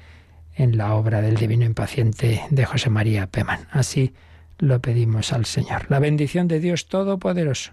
[0.56, 3.68] en la obra del Divino Impaciente de José María Peman.
[3.70, 4.14] Así
[4.58, 5.86] lo pedimos al Señor.
[5.90, 7.70] La bendición de Dios Todopoderoso,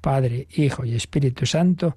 [0.00, 1.96] Padre, Hijo y Espíritu Santo,